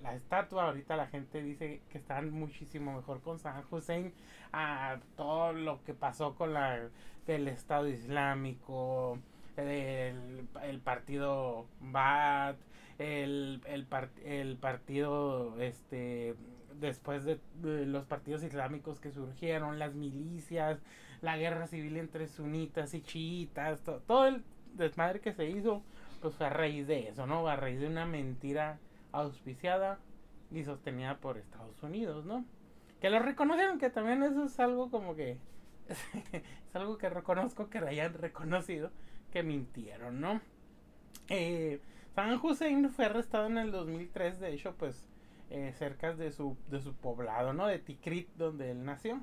la, 0.00 0.14
estatua. 0.14 0.66
Ahorita 0.66 0.94
la 0.94 1.08
gente 1.08 1.42
dice 1.42 1.82
que 1.90 1.98
están 1.98 2.30
muchísimo 2.30 2.94
mejor 2.94 3.22
con 3.22 3.40
San 3.40 3.64
Hussein 3.68 4.14
a 4.52 5.00
todo 5.16 5.52
lo 5.52 5.82
que 5.82 5.92
pasó 5.92 6.36
con 6.36 6.54
la 6.54 6.88
del 7.26 7.48
Estado 7.48 7.88
Islámico, 7.88 9.18
el, 9.56 10.46
el 10.62 10.80
partido 10.80 11.66
Baath, 11.80 12.56
el, 13.00 13.62
el, 13.66 13.86
el 14.24 14.56
partido 14.58 15.58
este 15.58 16.36
después 16.78 17.24
de, 17.24 17.40
los 17.62 18.04
partidos 18.04 18.42
islámicos 18.42 19.00
que 19.00 19.10
surgieron, 19.10 19.78
las 19.78 19.94
milicias, 19.94 20.78
la 21.22 21.36
guerra 21.38 21.66
civil 21.66 21.96
entre 21.96 22.26
sunitas 22.26 22.92
y 22.94 23.02
chiitas, 23.02 23.82
todo 23.82 24.26
el 24.26 24.44
desmadre 24.74 25.20
que 25.20 25.32
se 25.32 25.48
hizo, 25.48 25.82
pues 26.20 26.34
fue 26.34 26.46
a 26.46 26.50
raíz 26.50 26.86
de 26.86 27.08
eso, 27.08 27.26
¿no? 27.26 27.46
A 27.48 27.56
raíz 27.56 27.80
de 27.80 27.86
una 27.86 28.04
mentira 28.06 28.78
auspiciada 29.12 29.98
y 30.50 30.62
sostenida 30.64 31.18
por 31.18 31.38
Estados 31.38 31.82
Unidos, 31.82 32.24
¿no? 32.24 32.44
Que 33.00 33.08
lo 33.08 33.18
reconocieron, 33.18 33.78
que 33.78 33.90
también 33.90 34.22
eso 34.22 34.44
es 34.44 34.60
algo 34.60 34.90
como 34.90 35.14
que 35.14 35.38
es 36.32 36.76
algo 36.76 36.98
que 36.98 37.08
reconozco 37.08 37.70
que 37.70 37.78
hayan 37.78 38.14
reconocido 38.14 38.90
que 39.32 39.42
mintieron, 39.42 40.20
¿no? 40.20 40.40
Eh, 41.28 41.80
San 42.14 42.38
Hussein 42.42 42.90
fue 42.90 43.06
arrestado 43.06 43.46
en 43.46 43.58
el 43.58 43.70
2003, 43.70 44.40
de 44.40 44.52
hecho, 44.52 44.74
pues 44.76 45.08
eh, 45.50 45.72
cerca 45.76 46.14
de 46.14 46.32
su, 46.32 46.56
de 46.68 46.80
su 46.80 46.94
poblado, 46.94 47.52
¿no? 47.52 47.66
De 47.66 47.78
Tikrit, 47.78 48.28
donde 48.36 48.72
él 48.72 48.84
nació. 48.84 49.20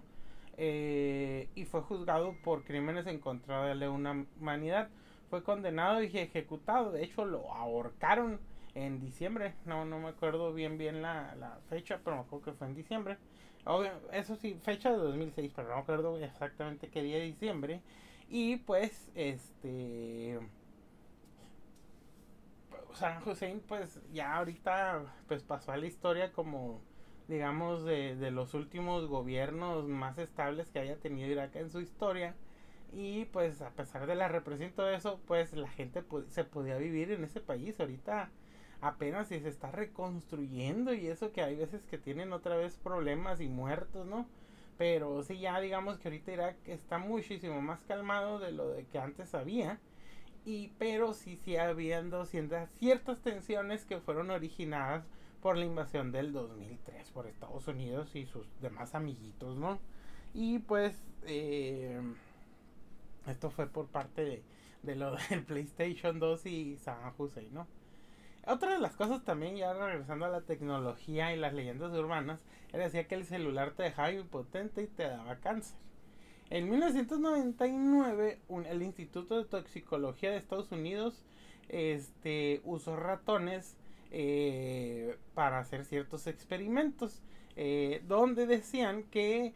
Eh, 0.57 1.49
y 1.55 1.65
fue 1.65 1.81
juzgado 1.81 2.35
por 2.43 2.63
crímenes 2.63 3.05
en 3.07 3.19
contra 3.19 3.65
de 3.65 3.75
la 3.75 3.89
humanidad 3.91 4.89
fue 5.29 5.43
condenado 5.43 6.01
y 6.01 6.17
ejecutado. 6.17 6.91
De 6.91 7.03
hecho, 7.03 7.25
lo 7.25 7.51
ahorcaron 7.53 8.39
en 8.75 8.99
diciembre. 8.99 9.53
No, 9.65 9.85
no 9.85 9.99
me 9.99 10.09
acuerdo 10.09 10.53
bien 10.53 10.77
bien 10.77 11.01
la, 11.01 11.35
la 11.35 11.59
fecha, 11.69 11.99
pero 12.03 12.17
me 12.17 12.21
acuerdo 12.23 12.45
que 12.45 12.53
fue 12.53 12.67
en 12.67 12.75
diciembre. 12.75 13.17
eso 14.11 14.35
sí, 14.35 14.57
fecha 14.63 14.91
de 14.91 14.97
2006, 14.97 15.51
pero 15.55 15.69
no 15.69 15.75
me 15.75 15.81
acuerdo 15.81 16.17
exactamente 16.19 16.89
qué 16.89 17.03
día 17.03 17.17
de 17.17 17.25
diciembre. 17.25 17.81
Y 18.29 18.57
pues, 18.57 19.09
este... 19.15 20.39
San 22.97 23.21
Hussein, 23.27 23.61
pues 23.67 23.99
ya 24.11 24.35
ahorita 24.35 25.03
pues 25.27 25.43
pasó 25.43 25.71
a 25.71 25.77
la 25.77 25.87
historia 25.87 26.31
como 26.31 26.81
digamos 27.27 27.83
de, 27.83 28.15
de 28.15 28.31
los 28.31 28.53
últimos 28.53 29.07
gobiernos 29.07 29.87
más 29.87 30.17
estables 30.17 30.69
que 30.69 30.79
haya 30.79 30.97
tenido 30.97 31.29
Irak 31.29 31.55
en 31.55 31.69
su 31.69 31.81
historia 31.81 32.35
y 32.93 33.25
pues 33.25 33.61
a 33.61 33.71
pesar 33.71 34.07
de 34.07 34.15
la 34.15 34.27
represión 34.27 34.69
y 34.69 34.73
todo 34.73 34.89
eso, 34.89 35.19
pues 35.27 35.53
la 35.53 35.67
gente 35.67 36.03
se 36.29 36.43
podía 36.43 36.77
vivir 36.77 37.11
en 37.11 37.23
ese 37.23 37.41
país. 37.41 37.79
Ahorita 37.79 38.31
apenas 38.81 39.27
si 39.27 39.39
se 39.39 39.49
está 39.49 39.71
reconstruyendo 39.71 40.93
y 40.93 41.07
eso 41.07 41.31
que 41.31 41.41
hay 41.41 41.55
veces 41.55 41.83
que 41.85 41.97
tienen 41.97 42.31
otra 42.33 42.55
vez 42.55 42.77
problemas 42.77 43.41
y 43.41 43.49
muertos, 43.49 44.05
¿no? 44.05 44.27
Pero 44.77 45.23
sí 45.23 45.39
ya 45.39 45.59
digamos 45.59 45.97
que 45.97 46.07
ahorita 46.07 46.31
Irak 46.31 46.55
está 46.67 46.97
muchísimo 46.97 47.61
más 47.61 47.83
calmado 47.83 48.39
de 48.39 48.51
lo 48.51 48.69
de 48.69 48.85
que 48.85 48.99
antes 48.99 49.33
había. 49.33 49.79
Y 50.47 50.69
pero 50.79 51.13
sí 51.13 51.35
sí 51.43 51.57
habiendo 51.57 52.25
ciertas 52.25 53.19
tensiones 53.21 53.83
que 53.83 53.99
fueron 53.99 54.31
originadas 54.31 55.03
por 55.41 55.57
la 55.57 55.65
invasión 55.65 56.13
del 56.13 56.31
2003 56.31 57.11
por 57.11 57.27
Estados 57.27 57.67
Unidos 57.67 58.15
y 58.15 58.25
sus 58.25 58.47
demás 58.61 58.95
amiguitos, 58.95 59.57
¿no? 59.57 59.77
Y 60.33 60.59
pues 60.59 60.95
eh, 61.25 61.99
esto 63.27 63.49
fue 63.49 63.67
por 63.67 63.87
parte 63.87 64.41
de, 64.83 64.95
lo 64.95 65.17
del 65.29 65.43
PlayStation 65.43 66.17
2 66.17 66.45
y 66.45 66.77
San 66.77 67.11
Jose, 67.17 67.49
¿no? 67.51 67.67
Otra 68.45 68.71
de 68.71 68.79
las 68.79 68.95
cosas 68.95 69.25
también, 69.25 69.57
ya 69.57 69.73
regresando 69.73 70.27
a 70.27 70.29
la 70.29 70.43
tecnología 70.43 71.35
y 71.35 71.37
las 71.37 71.53
leyendas 71.53 71.91
urbanas, 71.91 72.39
era 72.71 72.85
decía 72.85 73.05
que 73.05 73.15
el 73.15 73.25
celular 73.25 73.71
te 73.71 73.83
dejaba 73.83 74.13
impotente 74.13 74.83
y 74.83 74.87
te 74.87 75.09
daba 75.09 75.41
cáncer. 75.41 75.77
En 76.49 76.69
1999, 76.69 78.39
el 78.69 78.81
Instituto 78.81 79.37
de 79.37 79.45
Toxicología 79.45 80.31
de 80.31 80.37
Estados 80.37 80.71
Unidos 80.71 81.25
este, 81.69 82.61
usó 82.63 82.95
ratones 82.95 83.75
eh, 84.11 85.17
para 85.33 85.59
hacer 85.59 85.83
ciertos 85.83 86.27
experimentos, 86.27 87.21
eh, 87.55 88.01
donde 88.07 88.47
decían 88.47 89.03
que 89.03 89.53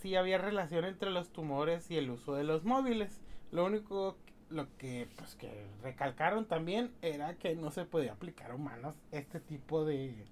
sí 0.00 0.14
había 0.14 0.38
relación 0.38 0.84
entre 0.84 1.10
los 1.10 1.30
tumores 1.30 1.90
y 1.90 1.96
el 1.96 2.10
uso 2.10 2.34
de 2.34 2.44
los 2.44 2.64
móviles. 2.64 3.20
Lo 3.50 3.64
único 3.64 4.16
lo 4.50 4.66
que 4.78 5.08
pues 5.16 5.36
que 5.36 5.66
recalcaron 5.82 6.44
también 6.44 6.92
era 7.02 7.34
que 7.34 7.54
no 7.54 7.70
se 7.70 7.84
podía 7.84 8.12
aplicar 8.12 8.50
a 8.50 8.56
humanos 8.56 8.96
este 9.12 9.38
tipo 9.40 9.84
de, 9.84 10.26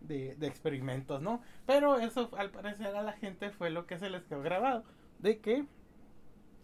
de, 0.00 0.46
experimentos, 0.46 1.20
¿no? 1.20 1.42
Pero 1.66 1.98
eso 1.98 2.30
al 2.36 2.50
parecer 2.50 2.96
a 2.96 3.02
la 3.02 3.12
gente 3.12 3.50
fue 3.50 3.70
lo 3.70 3.86
que 3.86 3.98
se 3.98 4.10
les 4.10 4.24
quedó 4.24 4.42
grabado, 4.42 4.84
de 5.18 5.38
que 5.38 5.64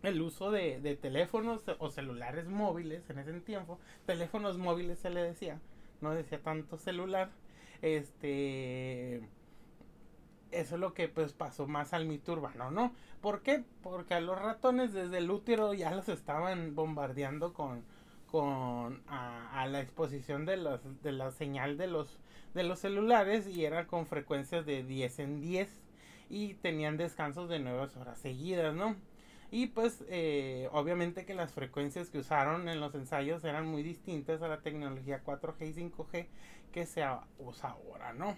el 0.02 0.20
uso 0.20 0.50
de, 0.50 0.80
de 0.80 0.96
teléfonos 0.96 1.62
o 1.78 1.90
celulares 1.90 2.46
móviles 2.46 3.08
en 3.10 3.18
ese 3.18 3.40
tiempo, 3.40 3.78
teléfonos 4.06 4.58
móviles 4.58 4.98
se 4.98 5.10
le 5.10 5.22
decía, 5.22 5.60
no 6.00 6.14
decía 6.14 6.42
tanto 6.42 6.76
celular, 6.76 7.30
este 7.82 9.22
eso 10.50 10.76
es 10.76 10.80
lo 10.80 10.94
que 10.94 11.08
pues 11.08 11.32
pasó 11.32 11.66
más 11.66 11.92
al 11.92 12.06
mito 12.06 12.32
urbano, 12.32 12.70
¿no? 12.70 12.94
¿Por 13.20 13.42
qué? 13.42 13.64
Porque 13.82 14.14
a 14.14 14.20
los 14.20 14.38
ratones 14.38 14.92
desde 14.92 15.18
el 15.18 15.30
útero 15.30 15.74
ya 15.74 15.94
los 15.94 16.08
estaban 16.08 16.74
bombardeando 16.74 17.52
con 17.52 17.84
con 18.30 19.02
a, 19.06 19.66
la 19.68 19.80
exposición 19.80 20.44
de 20.44 20.56
los 20.56 21.02
de 21.02 21.12
la 21.12 21.30
señal 21.30 21.76
de 21.76 21.86
los 21.86 22.18
de 22.54 22.64
los 22.64 22.80
celulares 22.80 23.46
y 23.46 23.64
era 23.64 23.86
con 23.86 24.06
frecuencias 24.06 24.66
de 24.66 24.82
10 24.82 25.18
en 25.20 25.40
10 25.40 25.83
y 26.28 26.54
tenían 26.54 26.96
descansos 26.96 27.48
de 27.48 27.58
9 27.58 27.88
horas 27.96 28.18
seguidas, 28.18 28.74
¿no? 28.74 28.96
Y 29.50 29.68
pues 29.68 30.04
eh, 30.08 30.68
obviamente 30.72 31.24
que 31.24 31.34
las 31.34 31.52
frecuencias 31.52 32.10
que 32.10 32.18
usaron 32.18 32.68
en 32.68 32.80
los 32.80 32.94
ensayos 32.94 33.44
eran 33.44 33.66
muy 33.66 33.82
distintas 33.82 34.42
a 34.42 34.48
la 34.48 34.62
tecnología 34.62 35.22
4G 35.24 35.68
y 35.68 35.90
5G 35.90 36.26
que 36.72 36.86
se 36.86 37.04
usa 37.38 37.70
ahora, 37.70 38.12
¿no? 38.12 38.34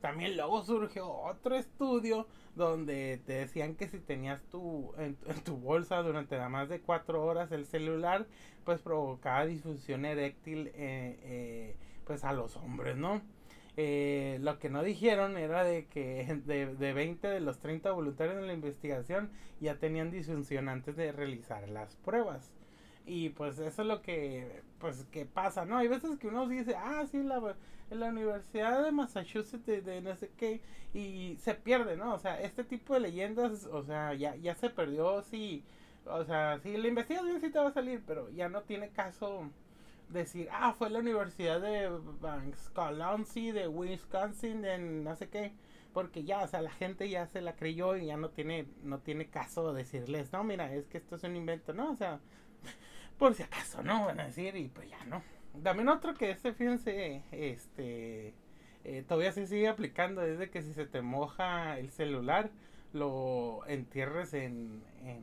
También 0.00 0.36
luego 0.36 0.62
surgió 0.64 1.08
otro 1.08 1.56
estudio 1.56 2.26
donde 2.54 3.20
te 3.26 3.34
decían 3.34 3.74
que 3.74 3.88
si 3.88 3.98
tenías 3.98 4.42
tu, 4.50 4.92
en, 4.96 5.16
tu 5.44 5.56
bolsa 5.56 6.02
durante 6.02 6.38
más 6.48 6.68
de 6.68 6.80
cuatro 6.80 7.24
horas 7.24 7.52
el 7.52 7.66
celular, 7.66 8.26
pues 8.64 8.80
provocaba 8.80 9.46
disfunción 9.46 10.04
eréctil 10.04 10.68
eh, 10.68 11.18
eh, 11.22 11.76
pues 12.04 12.24
a 12.24 12.32
los 12.32 12.56
hombres, 12.56 12.96
¿no? 12.96 13.22
Eh, 13.80 14.38
lo 14.40 14.58
que 14.58 14.70
no 14.70 14.82
dijeron 14.82 15.36
era 15.36 15.62
de 15.62 15.86
que 15.86 16.26
de, 16.46 16.74
de 16.74 16.92
20 16.92 17.28
de 17.28 17.38
los 17.38 17.60
30 17.60 17.92
voluntarios 17.92 18.36
en 18.36 18.48
la 18.48 18.52
investigación 18.52 19.30
ya 19.60 19.76
tenían 19.76 20.10
disfunción 20.10 20.68
antes 20.68 20.96
de 20.96 21.12
realizar 21.12 21.68
las 21.68 21.94
pruebas. 21.96 22.50
Y 23.06 23.28
pues 23.30 23.58
eso 23.60 23.82
es 23.82 23.88
lo 23.88 24.02
que, 24.02 24.62
pues, 24.80 25.06
que 25.12 25.26
pasa, 25.26 25.64
¿no? 25.64 25.78
Hay 25.78 25.86
veces 25.86 26.18
que 26.18 26.26
uno 26.26 26.48
dice, 26.48 26.74
ah, 26.76 27.06
sí, 27.08 27.22
la, 27.22 27.56
en 27.90 28.00
la 28.00 28.08
Universidad 28.08 28.82
de 28.84 28.90
Massachusetts 28.90 29.64
de, 29.64 30.00
no 30.02 30.16
sé 30.16 30.30
qué, 30.36 30.60
y 30.92 31.36
se 31.38 31.54
pierde, 31.54 31.96
¿no? 31.96 32.14
O 32.14 32.18
sea, 32.18 32.40
este 32.40 32.64
tipo 32.64 32.94
de 32.94 33.00
leyendas, 33.00 33.64
o 33.66 33.84
sea, 33.84 34.12
ya, 34.14 34.34
ya 34.36 34.56
se 34.56 34.70
perdió, 34.70 35.22
sí, 35.22 35.62
o 36.04 36.24
sea, 36.24 36.58
sí, 36.64 36.76
la 36.76 36.88
investigación 36.88 37.40
sí 37.40 37.50
te 37.50 37.58
va 37.60 37.68
a 37.68 37.72
salir, 37.72 38.02
pero 38.06 38.28
ya 38.30 38.48
no 38.48 38.62
tiene 38.62 38.88
caso 38.90 39.48
decir, 40.08 40.48
ah, 40.52 40.74
fue 40.76 40.90
la 40.90 41.00
Universidad 41.00 41.60
de 41.60 41.90
Wisconsin, 41.90 43.54
de 43.54 43.68
Wisconsin, 43.68 44.62
de 44.62 44.78
no 44.78 45.14
sé 45.16 45.28
qué, 45.28 45.52
porque 45.92 46.24
ya, 46.24 46.42
o 46.42 46.48
sea, 46.48 46.62
la 46.62 46.70
gente 46.70 47.08
ya 47.08 47.26
se 47.26 47.40
la 47.40 47.56
creyó 47.56 47.96
y 47.96 48.06
ya 48.06 48.16
no 48.16 48.30
tiene, 48.30 48.66
no 48.82 49.00
tiene 49.00 49.28
caso 49.28 49.72
decirles, 49.72 50.32
no, 50.32 50.44
mira, 50.44 50.72
es 50.74 50.86
que 50.86 50.98
esto 50.98 51.16
es 51.16 51.24
un 51.24 51.36
invento, 51.36 51.72
¿no? 51.72 51.90
O 51.92 51.96
sea, 51.96 52.20
por 53.18 53.34
si 53.34 53.42
acaso, 53.42 53.82
¿no? 53.82 54.06
Van 54.06 54.20
a 54.20 54.26
decir 54.26 54.56
y 54.56 54.68
pues 54.68 54.88
ya 54.88 55.04
no. 55.04 55.22
También 55.62 55.88
otro 55.88 56.14
que 56.14 56.30
este, 56.30 56.52
fíjense, 56.52 57.22
este, 57.32 58.34
eh, 58.84 59.04
todavía 59.06 59.32
se 59.32 59.46
sigue 59.46 59.68
aplicando 59.68 60.22
es 60.22 60.38
de 60.38 60.50
que 60.50 60.62
si 60.62 60.72
se 60.72 60.86
te 60.86 61.02
moja 61.02 61.78
el 61.78 61.90
celular, 61.90 62.50
lo 62.92 63.66
entierres 63.66 64.34
en, 64.34 64.82
en, 65.04 65.22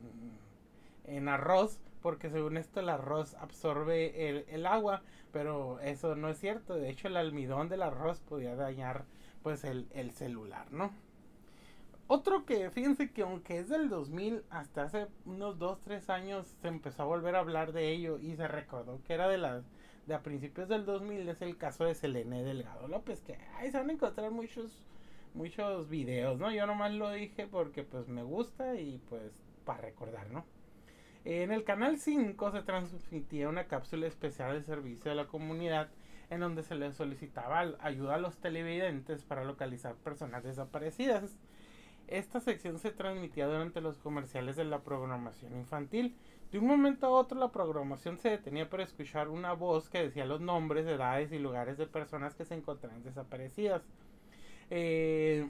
en 1.04 1.28
arroz, 1.28 1.80
porque 2.06 2.30
según 2.30 2.56
esto 2.56 2.78
el 2.78 2.88
arroz 2.88 3.34
absorbe 3.34 4.28
el, 4.28 4.44
el, 4.48 4.64
agua, 4.64 5.02
pero 5.32 5.80
eso 5.80 6.14
no 6.14 6.28
es 6.28 6.38
cierto. 6.38 6.76
De 6.76 6.88
hecho, 6.88 7.08
el 7.08 7.16
almidón 7.16 7.68
del 7.68 7.82
arroz 7.82 8.20
podía 8.20 8.54
dañar 8.54 9.06
pues 9.42 9.64
el, 9.64 9.88
el 9.92 10.12
celular, 10.12 10.70
¿no? 10.70 10.92
Otro 12.06 12.46
que, 12.46 12.70
fíjense 12.70 13.10
que 13.10 13.22
aunque 13.22 13.58
es 13.58 13.68
del 13.68 13.88
2000, 13.88 14.44
hasta 14.50 14.84
hace 14.84 15.08
unos 15.24 15.58
2, 15.58 15.80
3 15.82 16.08
años 16.10 16.46
se 16.62 16.68
empezó 16.68 17.02
a 17.02 17.06
volver 17.06 17.34
a 17.34 17.40
hablar 17.40 17.72
de 17.72 17.90
ello 17.90 18.20
y 18.20 18.36
se 18.36 18.46
recordó 18.46 19.02
que 19.02 19.12
era 19.12 19.26
de 19.26 19.38
las 19.38 19.64
de 20.06 20.14
a 20.14 20.22
principios 20.22 20.68
del 20.68 20.84
2000 20.84 21.28
es 21.28 21.42
el 21.42 21.56
caso 21.56 21.86
de 21.86 21.96
Selene 21.96 22.44
Delgado 22.44 22.86
López, 22.86 23.20
que 23.20 23.36
ahí 23.56 23.72
se 23.72 23.78
van 23.78 23.90
a 23.90 23.94
encontrar 23.94 24.30
muchos 24.30 24.84
muchos 25.34 25.88
videos, 25.88 26.38
¿no? 26.38 26.52
Yo 26.52 26.68
nomás 26.68 26.92
lo 26.92 27.10
dije 27.10 27.48
porque 27.48 27.82
pues 27.82 28.06
me 28.06 28.22
gusta 28.22 28.76
y 28.76 29.02
pues 29.08 29.32
para 29.64 29.80
recordar, 29.80 30.30
¿no? 30.30 30.44
En 31.28 31.50
el 31.50 31.64
canal 31.64 31.98
5 31.98 32.52
se 32.52 32.62
transmitía 32.62 33.48
una 33.48 33.64
cápsula 33.64 34.06
especial 34.06 34.52
de 34.52 34.62
servicio 34.62 35.10
de 35.10 35.16
la 35.16 35.26
comunidad 35.26 35.88
en 36.30 36.38
donde 36.38 36.62
se 36.62 36.76
le 36.76 36.92
solicitaba 36.92 37.74
ayuda 37.80 38.14
a 38.14 38.18
los 38.18 38.36
televidentes 38.36 39.24
para 39.24 39.42
localizar 39.42 39.96
personas 39.96 40.44
desaparecidas. 40.44 41.36
Esta 42.06 42.38
sección 42.38 42.78
se 42.78 42.92
transmitía 42.92 43.48
durante 43.48 43.80
los 43.80 43.98
comerciales 43.98 44.54
de 44.54 44.66
la 44.66 44.84
programación 44.84 45.56
infantil. 45.56 46.14
De 46.52 46.60
un 46.60 46.68
momento 46.68 47.06
a 47.06 47.10
otro 47.10 47.40
la 47.40 47.50
programación 47.50 48.18
se 48.18 48.30
detenía 48.30 48.70
para 48.70 48.84
escuchar 48.84 49.28
una 49.28 49.52
voz 49.52 49.90
que 49.90 50.02
decía 50.04 50.26
los 50.26 50.40
nombres, 50.40 50.86
edades 50.86 51.32
y 51.32 51.40
lugares 51.40 51.76
de 51.76 51.88
personas 51.88 52.36
que 52.36 52.44
se 52.44 52.54
encontraban 52.54 53.02
desaparecidas. 53.02 53.82
Eh, 54.70 55.48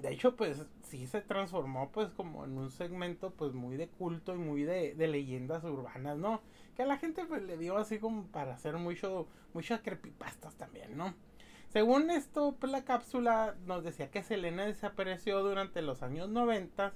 de 0.00 0.12
hecho, 0.12 0.36
pues 0.36 0.66
sí 0.82 1.06
se 1.06 1.20
transformó 1.20 1.90
pues 1.92 2.10
como 2.10 2.44
en 2.44 2.56
un 2.56 2.70
segmento 2.70 3.30
pues 3.30 3.52
muy 3.52 3.76
de 3.76 3.88
culto 3.88 4.34
y 4.34 4.38
muy 4.38 4.64
de, 4.64 4.94
leyendas 4.96 5.64
urbanas, 5.64 6.18
¿no? 6.18 6.40
Que 6.76 6.82
a 6.82 6.86
la 6.86 6.98
gente 6.98 7.24
pues 7.24 7.42
le 7.42 7.56
dio 7.56 7.76
así 7.76 7.98
como 7.98 8.26
para 8.26 8.54
hacer 8.54 8.76
mucho, 8.76 9.28
muchas 9.52 9.80
creepypastas 9.80 10.54
también, 10.56 10.96
¿no? 10.96 11.14
Según 11.68 12.10
esto, 12.10 12.56
pues 12.58 12.72
la 12.72 12.84
cápsula 12.84 13.54
nos 13.66 13.84
decía 13.84 14.10
que 14.10 14.24
Selena 14.24 14.66
desapareció 14.66 15.40
durante 15.42 15.82
los 15.82 16.02
años 16.02 16.28
90, 16.28 16.92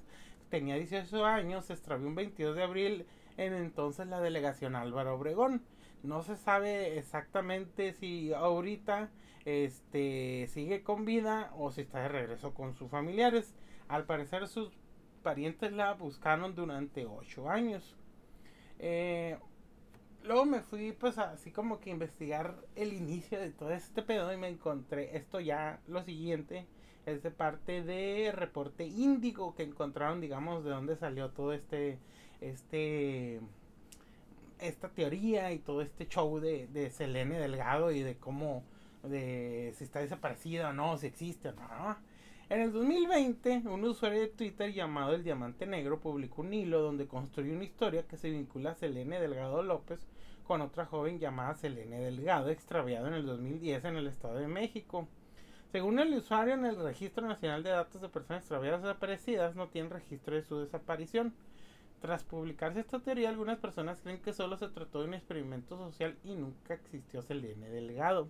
tenía 0.51 0.75
18 0.77 1.25
años, 1.25 1.67
se 1.67 1.75
extravió 1.75 2.09
un 2.09 2.17
22 2.17 2.57
de 2.57 2.62
abril 2.62 3.07
en 3.37 3.53
entonces 3.53 4.07
la 4.09 4.21
delegación 4.21 4.75
Álvaro 4.75 5.14
Obregón. 5.14 5.62
No 6.03 6.23
se 6.23 6.37
sabe 6.37 6.99
exactamente 6.99 7.93
si 7.93 8.33
ahorita 8.33 9.11
este 9.45 10.47
sigue 10.49 10.83
con 10.83 11.05
vida 11.05 11.53
o 11.57 11.71
si 11.71 11.83
está 11.83 12.01
de 12.01 12.09
regreso 12.09 12.55
con 12.55 12.75
sus 12.75 12.91
familiares. 12.91 13.55
Al 13.89 14.05
parecer 14.05 14.49
sus 14.49 14.71
parientes 15.23 15.73
la 15.73 15.95
buscaron 15.95 16.55
durante 16.55 17.07
8 17.07 17.51
años. 17.51 17.97
Eh, 18.79 19.37
luego 20.23 20.45
me 20.45 20.61
fui 20.61 20.93
pues 20.93 21.19
así 21.19 21.51
como 21.51 21.81
que 21.81 21.91
investigar 21.91 22.57
el 22.77 22.93
inicio 22.93 23.39
de 23.39 23.51
todo 23.51 23.71
este 23.71 24.03
pedo 24.03 24.33
y 24.33 24.37
me 24.37 24.49
encontré 24.49 25.17
esto 25.17 25.39
ya 25.39 25.81
lo 25.87 26.03
siguiente 26.03 26.67
es 27.07 27.23
de 27.23 27.31
parte 27.31 27.83
de 27.83 28.33
reporte 28.33 28.87
índigo 28.87 29.55
que 29.55 29.63
encontraron 29.63 30.21
digamos 30.21 30.65
de 30.65 30.71
dónde 30.71 30.97
salió 30.97 31.31
todo 31.31 31.53
este 31.53 31.99
este 32.41 33.41
esta 34.59 34.89
teoría 34.89 35.53
y 35.53 35.59
todo 35.59 35.83
este 35.83 36.09
show 36.09 36.41
de, 36.41 36.69
de 36.69 36.91
Selene 36.91 37.39
Delgado 37.39 37.93
y 37.93 38.03
de 38.03 38.17
cómo 38.17 38.65
de 39.09 39.73
si 39.77 39.85
está 39.85 40.01
desaparecida 40.01 40.71
o 40.71 40.73
no, 40.73 40.97
si 40.97 41.07
existe 41.07 41.49
o 41.49 41.53
no. 41.53 41.97
En 42.51 42.61
el 42.61 42.73
2020, 42.73 43.62
un 43.67 43.85
usuario 43.85 44.21
de 44.21 44.29
Twitter 44.29 44.73
llamado 44.73 45.14
El 45.14 45.25
Diamante 45.25 45.67
Negro 45.67 45.99
publicó 45.99 46.43
un 46.43 46.53
hilo 46.53 46.83
donde 46.83 47.07
construyó 47.07 47.55
una 47.55 47.64
historia 47.64 48.07
que 48.07 48.19
se 48.19 48.31
vincula 48.31 48.73
a 48.73 48.75
Selene 48.75 49.19
Delgado 49.19 49.62
López 49.62 50.07
con 50.47 50.61
otra 50.61 50.85
joven 50.85 51.19
llamada 51.19 51.55
Selene 51.55 52.01
Delgado, 52.01 52.51
extraviado 52.51 53.07
en 53.07 53.14
el 53.14 53.25
2010 53.25 53.85
en 53.87 53.97
el 53.97 54.09
Estado 54.09 54.35
de 54.35 54.49
México. 54.49 55.09
Según 55.73 55.99
el 55.99 56.14
usuario 56.14 56.55
en 56.55 56.67
el 56.67 56.77
Registro 56.77 57.27
Nacional 57.27 57.62
de 57.62 57.71
Datos 57.71 58.03
de 58.03 58.09
Personas 58.11 58.43
Extraviadas 58.43 58.83
Desaparecidas, 58.83 59.57
no 59.57 59.69
tiene 59.69 59.88
registro 59.88 60.37
de 60.37 60.45
su 60.45 60.61
desaparición. 60.61 61.35
Tras 62.01 62.23
publicarse 62.25 62.81
esta 62.81 63.01
teoría, 63.01 63.31
algunas 63.31 63.59
personas 63.59 64.01
creen 64.03 64.21
que 64.21 64.35
solo 64.35 64.59
se 64.59 64.69
trató 64.69 65.01
de 65.01 65.09
un 65.09 65.14
experimento 65.14 65.79
social 65.79 66.17
y 66.23 66.35
nunca 66.35 66.75
existió 66.75 67.23
Selene 67.23 67.71
Delgado. 67.71 68.29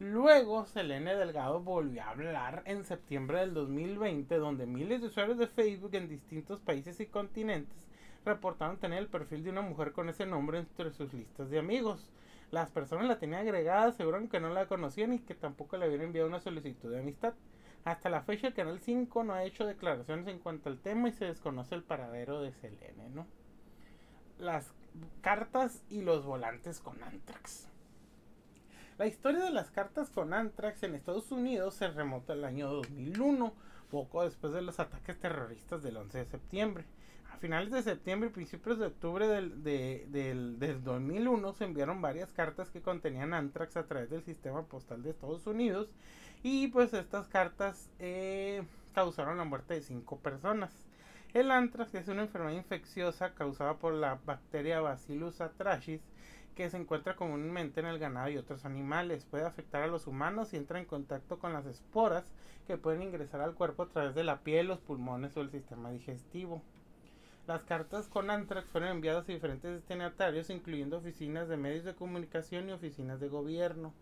Luego, 0.00 0.66
Selene 0.66 1.14
Delgado 1.14 1.60
volvió 1.60 2.02
a 2.02 2.10
hablar 2.10 2.62
en 2.66 2.84
septiembre 2.84 3.38
del 3.38 3.54
2020, 3.54 4.36
donde 4.38 4.66
miles 4.66 5.00
de 5.00 5.06
usuarios 5.06 5.38
de 5.38 5.46
Facebook 5.46 5.94
en 5.94 6.08
distintos 6.08 6.60
países 6.60 6.98
y 6.98 7.06
continentes 7.06 7.78
reportaron 8.24 8.78
tener 8.78 8.98
el 8.98 9.08
perfil 9.08 9.44
de 9.44 9.50
una 9.50 9.60
mujer 9.60 9.92
con 9.92 10.08
ese 10.08 10.26
nombre 10.26 10.58
entre 10.58 10.90
sus 10.90 11.12
listas 11.12 11.48
de 11.50 11.58
amigos. 11.58 12.10
Las 12.50 12.70
personas 12.70 13.06
la 13.06 13.18
tenían 13.18 13.42
agregada, 13.42 13.86
aseguran 13.86 14.28
que 14.28 14.40
no 14.40 14.48
la 14.48 14.66
conocían 14.66 15.12
y 15.12 15.20
que 15.20 15.34
tampoco 15.34 15.76
le 15.76 15.84
habían 15.84 16.02
enviado 16.02 16.28
una 16.28 16.40
solicitud 16.40 16.90
de 16.90 17.00
amistad. 17.00 17.34
Hasta 17.84 18.08
la 18.08 18.22
fecha 18.22 18.48
el 18.48 18.54
Canal 18.54 18.80
5 18.80 19.24
no 19.24 19.34
ha 19.34 19.44
hecho 19.44 19.66
declaraciones 19.66 20.26
en 20.26 20.38
cuanto 20.38 20.70
al 20.70 20.80
tema 20.80 21.08
y 21.08 21.12
se 21.12 21.26
desconoce 21.26 21.74
el 21.74 21.82
paradero 21.82 22.40
de 22.40 22.52
Selene, 22.52 23.10
¿no? 23.10 23.26
Las 24.38 24.72
cartas 25.20 25.82
y 25.90 26.02
los 26.02 26.24
volantes 26.24 26.80
con 26.80 27.02
Antrax. 27.02 27.73
La 28.96 29.08
historia 29.08 29.42
de 29.42 29.50
las 29.50 29.72
cartas 29.72 30.08
con 30.08 30.32
Antrax 30.32 30.84
en 30.84 30.94
Estados 30.94 31.32
Unidos 31.32 31.74
se 31.74 31.88
remonta 31.88 32.32
al 32.32 32.44
año 32.44 32.68
2001, 32.68 33.52
poco 33.90 34.22
después 34.22 34.52
de 34.52 34.62
los 34.62 34.78
ataques 34.78 35.18
terroristas 35.18 35.82
del 35.82 35.96
11 35.96 36.18
de 36.18 36.24
septiembre. 36.26 36.84
A 37.32 37.36
finales 37.38 37.72
de 37.72 37.82
septiembre 37.82 38.28
y 38.28 38.32
principios 38.32 38.78
de 38.78 38.86
octubre 38.86 39.26
del, 39.26 39.64
del, 39.64 40.84
2001 40.84 41.52
se 41.54 41.64
enviaron 41.64 42.00
varias 42.00 42.30
cartas 42.30 42.70
que 42.70 42.82
contenían 42.82 43.34
antrax 43.34 43.76
a 43.76 43.88
través 43.88 44.10
del 44.10 44.22
sistema 44.22 44.62
postal 44.62 45.02
de 45.02 45.10
Estados 45.10 45.44
Unidos 45.48 45.88
y 46.44 46.68
pues 46.68 46.94
estas 46.94 47.26
cartas 47.26 47.90
eh, 47.98 48.62
causaron 48.94 49.38
la 49.38 49.44
muerte 49.44 49.74
de 49.74 49.82
cinco 49.82 50.20
personas. 50.20 50.72
El 51.32 51.50
antrax 51.50 51.92
es 51.96 52.06
una 52.06 52.22
enfermedad 52.22 52.56
infecciosa 52.56 53.34
causada 53.34 53.74
por 53.74 53.92
la 53.92 54.20
bacteria 54.24 54.80
Bacillus 54.80 55.40
atrachis 55.40 56.00
que 56.54 56.70
se 56.70 56.76
encuentra 56.76 57.16
comúnmente 57.16 57.80
en 57.80 57.86
el 57.86 57.98
ganado 57.98 58.30
y 58.30 58.36
otros 58.36 58.64
animales. 58.64 59.24
Puede 59.24 59.44
afectar 59.44 59.82
a 59.82 59.86
los 59.86 60.06
humanos 60.06 60.52
y 60.52 60.56
entra 60.56 60.78
en 60.78 60.84
contacto 60.84 61.38
con 61.38 61.52
las 61.52 61.66
esporas 61.66 62.24
que 62.66 62.78
pueden 62.78 63.02
ingresar 63.02 63.40
al 63.40 63.54
cuerpo 63.54 63.82
a 63.82 63.88
través 63.88 64.14
de 64.14 64.24
la 64.24 64.40
piel, 64.40 64.68
los 64.68 64.78
pulmones 64.78 65.36
o 65.36 65.40
el 65.40 65.50
sistema 65.50 65.90
digestivo. 65.90 66.62
Las 67.46 67.62
cartas 67.64 68.08
con 68.08 68.30
Antrax 68.30 68.68
fueron 68.70 68.90
enviadas 68.90 69.28
a 69.28 69.32
diferentes 69.32 69.70
destinatarios, 69.70 70.48
incluyendo 70.48 70.96
oficinas 70.96 71.46
de 71.48 71.58
medios 71.58 71.84
de 71.84 71.94
comunicación 71.94 72.68
y 72.68 72.72
oficinas 72.72 73.20
de 73.20 73.28
gobierno. 73.28 73.92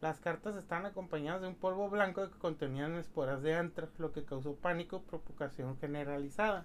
Las 0.00 0.20
cartas 0.20 0.56
están 0.56 0.86
acompañadas 0.86 1.42
de 1.42 1.48
un 1.48 1.54
polvo 1.54 1.90
blanco 1.90 2.30
que 2.30 2.38
contenían 2.38 2.94
esporas 2.94 3.42
de 3.42 3.54
Antrax, 3.54 3.98
lo 3.98 4.12
que 4.12 4.24
causó 4.24 4.54
pánico 4.54 5.02
y 5.04 5.08
preocupación 5.08 5.76
generalizada. 5.78 6.64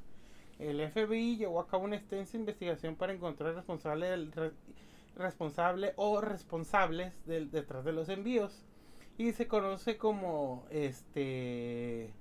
El 0.60 0.80
FBI 0.92 1.38
llevó 1.38 1.60
a 1.60 1.68
cabo 1.68 1.84
una 1.84 1.96
extensa 1.98 2.38
investigación 2.38 2.96
para 2.96 3.12
encontrar 3.12 3.56
responsable, 3.56 4.08
del, 4.08 4.32
responsable 5.16 5.94
o 5.96 6.22
responsables 6.22 7.14
detrás 7.26 7.86
de 7.86 7.94
los 7.94 8.10
envíos 8.10 8.66
y 9.18 9.32
se 9.34 9.48
conoce 9.48 9.98
como 9.98 10.66
este 10.70 12.14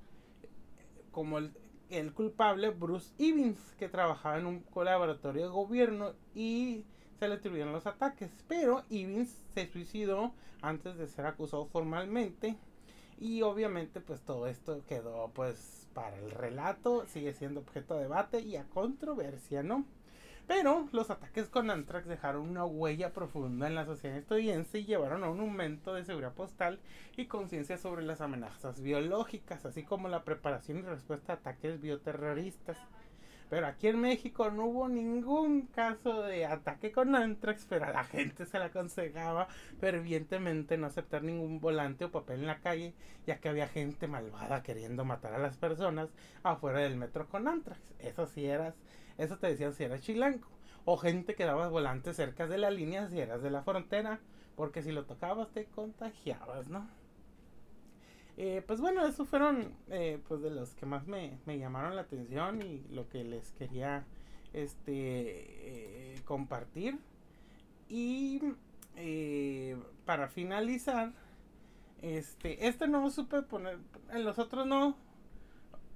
como 1.11 1.39
el, 1.39 1.53
el 1.91 2.13
culpable 2.13 2.71
Bruce 2.71 3.13
Evans, 3.19 3.59
que 3.79 3.89
trabajaba 3.89 4.39
en 4.39 4.47
un 4.47 4.65
laboratorio 4.75 5.43
de 5.43 5.49
gobierno 5.49 6.13
y 6.35 6.87
se 7.19 7.29
le 7.29 7.35
atribuyeron 7.35 7.73
los 7.73 7.87
ataques. 7.87 8.31
Pero 8.49 8.83
Evans 8.91 9.45
se 9.55 9.67
suicidó 9.71 10.33
antes 10.63 10.97
de 10.97 11.07
ser 11.07 11.27
acusado 11.27 11.67
formalmente. 11.67 12.57
Y 13.19 13.43
obviamente 13.43 14.01
pues 14.01 14.23
todo 14.23 14.47
esto 14.47 14.83
quedó 14.87 15.31
pues 15.35 15.87
para 15.95 16.17
el 16.17 16.31
relato, 16.31 17.05
sigue 17.07 17.35
siendo 17.35 17.61
objeto 17.61 17.95
de 17.95 18.05
debate 18.05 18.41
y 18.41 18.57
a 18.57 18.65
controversia, 18.65 19.63
¿no? 19.63 19.85
Pero 20.47 20.89
los 20.93 21.11
ataques 21.11 21.49
con 21.49 21.71
Antrax 21.71 22.07
dejaron 22.07 22.49
una 22.49 22.65
huella 22.65 23.13
profunda 23.13 23.67
en 23.67 23.75
la 23.75 23.87
sociedad 23.87 24.17
estadounidense 24.17 24.81
y 24.81 24.85
llevaron 24.85 25.25
a 25.25 25.31
un 25.31 25.41
aumento 25.41 25.95
de 25.95 26.05
seguridad 26.05 26.35
postal 26.35 26.81
y 27.17 27.27
conciencia 27.27 27.79
sobre 27.79 28.03
las 28.05 28.21
amenazas 28.21 28.81
biológicas, 28.81 29.65
así 29.65 29.83
como 29.85 30.09
la 30.09 30.25
preparación 30.25 30.79
y 30.79 30.83
respuesta 30.83 31.33
a 31.33 31.37
ataques 31.37 31.81
bioterroristas. 31.81 32.77
Pero 33.53 33.67
aquí 33.67 33.89
en 33.89 34.01
México 34.01 34.51
no 34.51 34.65
hubo 34.65 34.89
ningún 34.89 35.67
caso 35.67 36.23
de 36.23 36.47
ataque 36.47 36.91
con 36.91 37.15
Antrax, 37.15 37.67
pero 37.69 37.85
a 37.85 37.93
la 37.93 38.05
gente 38.05 38.47
se 38.47 38.59
le 38.59 38.65
aconsejaba 38.65 39.47
fervientemente 39.79 40.79
no 40.79 40.87
aceptar 40.87 41.23
ningún 41.23 41.61
volante 41.61 42.07
o 42.07 42.11
papel 42.11 42.41
en 42.41 42.47
la 42.47 42.61
calle, 42.61 42.95
ya 43.27 43.41
que 43.41 43.51
había 43.51 43.69
gente 43.69 44.09
malvada 44.09 44.63
queriendo 44.63 45.05
matar 45.05 45.35
a 45.35 45.39
las 45.39 45.59
personas 45.59 46.09
afuera 46.43 46.81
del 46.81 46.97
metro 46.97 47.29
con 47.29 47.47
Antrax. 47.47 47.93
Eso 47.99 48.25
sí 48.27 48.47
eras, 48.47 48.75
eso 49.19 49.37
te 49.37 49.49
decían 49.49 49.75
si 49.75 49.85
eras 49.85 50.01
chilanco. 50.01 50.49
O 50.87 50.97
gente 50.97 51.35
que 51.35 51.45
daba 51.45 51.69
volantes 51.69 52.17
cerca 52.17 52.47
de 52.47 52.57
la 52.57 52.71
línea 52.71 53.11
si 53.11 53.21
eras 53.21 53.43
de 53.43 53.51
la 53.51 53.63
frontera, 53.65 54.21
porque 54.57 54.81
si 54.81 54.93
lo 54.93 55.05
tocabas 55.05 55.51
te 55.51 55.67
contagiabas, 55.67 56.69
¿no? 56.69 56.89
Eh, 58.37 58.63
pues 58.67 58.81
bueno, 58.81 59.07
esos 59.07 59.29
fueron 59.29 59.75
eh, 59.91 60.19
pues 60.27 60.41
de 60.41 60.51
los 60.51 60.75
que 60.75 60.87
más 60.87 61.07
me, 61.07 61.39
llamaron 61.47 61.95
la 61.97 62.03
atención 62.03 62.63
y 62.63 62.83
lo 62.91 63.09
que 63.09 63.25
les 63.25 63.53
quería 63.53 64.05
este 64.53 66.15
eh, 66.15 66.21
compartir. 66.25 66.99
Y 67.89 68.41
para 70.07 70.29
finalizar, 70.29 71.13
este, 72.01 72.67
este 72.67 72.89
no 72.89 73.11
supe 73.11 73.43
poner, 73.43 73.79
en 74.11 74.25
los 74.25 74.39
otros 74.39 74.67
no 74.67 74.97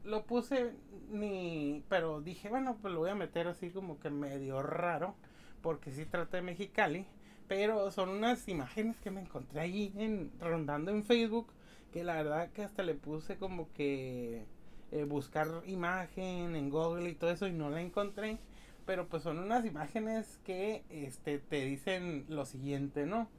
lo 0.04 0.24
puse 0.24 0.72
ni, 1.10 1.82
pero 1.88 2.20
dije, 2.20 2.48
bueno, 2.48 2.76
pues 2.80 2.92
lo 2.92 3.00
voy 3.00 3.10
a 3.10 3.14
meter 3.14 3.48
así 3.48 3.70
como 3.70 3.98
que 3.98 4.10
medio 4.10 4.62
raro, 4.62 5.14
porque 5.62 5.90
si 5.90 6.04
trata 6.04 6.36
de 6.36 6.42
Mexicali, 6.42 7.06
pero 7.48 7.90
son 7.90 8.10
unas 8.10 8.46
imágenes 8.48 8.98
que 9.00 9.10
me 9.10 9.20
encontré 9.20 9.64
en, 9.64 10.32
rondando 10.40 10.90
en 10.90 11.04
Facebook 11.04 11.48
que 11.96 12.04
la 12.04 12.16
verdad 12.16 12.50
que 12.50 12.62
hasta 12.62 12.82
le 12.82 12.92
puse 12.92 13.38
como 13.38 13.72
que 13.72 14.44
eh, 14.92 15.04
buscar 15.04 15.48
imagen 15.66 16.54
en 16.54 16.68
Google 16.68 17.08
y 17.08 17.14
todo 17.14 17.30
eso 17.30 17.46
y 17.46 17.52
no 17.52 17.70
la 17.70 17.80
encontré. 17.80 18.36
Pero 18.84 19.08
pues 19.08 19.22
son 19.22 19.38
unas 19.38 19.64
imágenes 19.64 20.38
que 20.44 20.84
este 20.90 21.38
te 21.38 21.64
dicen 21.64 22.26
lo 22.28 22.44
siguiente, 22.44 23.06
¿no? 23.06 23.30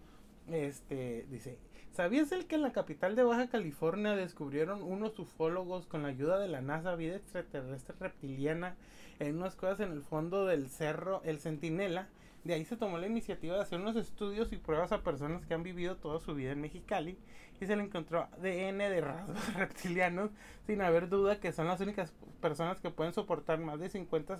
Este 0.52 1.28
dice, 1.30 1.60
¿sabías 1.92 2.32
el 2.32 2.48
que 2.48 2.56
en 2.56 2.64
la 2.64 2.72
capital 2.72 3.16
de 3.16 3.22
Baja 3.22 3.48
California 3.48 4.16
descubrieron 4.16 4.82
unos 4.82 5.20
ufólogos 5.20 5.86
con 5.86 6.02
la 6.02 6.10
ayuda 6.10 6.40
de 6.40 6.48
la 6.48 6.62
NASA 6.62 6.96
vida 6.96 7.16
extraterrestre 7.16 7.96
reptiliana 8.00 8.76
en 9.20 9.38
unas 9.38 9.56
cosas 9.56 9.82
en 9.82 9.92
el 9.92 10.02
fondo 10.02 10.48
del 10.48 10.68
cerro 10.68 11.22
El 11.26 11.38
Centinela? 11.38 12.08
De 12.48 12.54
ahí 12.54 12.64
se 12.64 12.78
tomó 12.78 12.98
la 12.98 13.08
iniciativa 13.08 13.56
de 13.56 13.62
hacer 13.62 13.78
unos 13.78 13.98
estudios 13.98 14.54
y 14.54 14.56
pruebas 14.56 14.94
a 14.94 15.04
personas 15.04 15.46
que 15.46 15.54
han 15.54 15.64
vivido 15.64 15.98
toda 15.98 16.22
su 16.22 16.34
vida 16.34 16.54
en 16.54 16.62
Mexicali 16.62 17.18
y 17.60 17.66
se 17.66 17.76
le 17.76 17.84
encontró 17.84 18.22
ADN 18.22 18.78
de 18.78 19.02
rasgos 19.02 19.54
reptilianos 19.56 20.32
sin 20.66 20.82
haber 20.82 21.10
duda 21.10 21.42
que 21.42 21.52
son 21.52 21.68
las 21.68 21.82
únicas 21.82 22.14
personas 22.40 22.80
que 22.80 22.90
pueden 22.90 23.12
soportar 23.12 23.60
más 23.60 23.82
de 23.82 23.90
50 23.90 24.38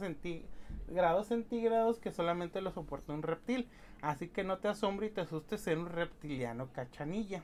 grados 0.88 1.28
centígrados 1.28 2.00
que 2.00 2.14
solamente 2.14 2.62
lo 2.62 2.72
soporta 2.72 3.12
un 3.12 3.24
reptil. 3.24 3.68
Así 4.02 4.30
que 4.30 4.46
no 4.46 4.60
te 4.60 4.70
asombre 4.70 5.08
y 5.08 5.10
te 5.10 5.20
asustes 5.20 5.60
ser 5.60 5.78
un 5.78 5.88
reptiliano 5.88 6.72
cachanilla. 6.72 7.44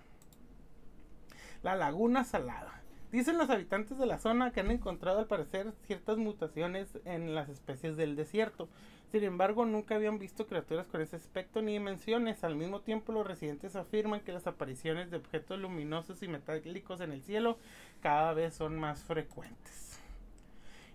La 1.62 1.76
laguna 1.76 2.24
salada. 2.24 2.82
Dicen 3.12 3.38
los 3.38 3.50
habitantes 3.50 3.98
de 3.98 4.06
la 4.06 4.18
zona 4.18 4.52
que 4.52 4.62
han 4.62 4.72
encontrado 4.72 5.20
al 5.20 5.28
parecer 5.28 5.74
ciertas 5.86 6.18
mutaciones 6.18 6.98
en 7.04 7.36
las 7.36 7.50
especies 7.50 7.98
del 7.98 8.16
desierto. 8.16 8.70
Sin 9.14 9.24
embargo, 9.26 9.64
nunca 9.64 9.94
habían 9.94 10.18
visto 10.18 10.48
criaturas 10.48 10.88
con 10.88 11.00
ese 11.00 11.18
aspecto 11.18 11.62
ni 11.62 11.74
dimensiones. 11.74 12.44
Al 12.44 12.56
mismo 12.56 12.82
tiempo, 12.82 13.14
los 13.14 13.28
residentes 13.28 13.76
afirman 13.76 14.22
que 14.22 14.32
las 14.32 14.48
apariciones 14.48 15.12
de 15.12 15.18
objetos 15.18 15.60
luminosos 15.60 16.24
y 16.24 16.28
metálicos 16.28 17.00
en 17.00 17.12
el 17.12 17.22
cielo 17.22 17.60
cada 18.02 18.34
vez 18.34 18.56
son 18.56 18.80
más 18.80 19.04
frecuentes. 19.04 19.93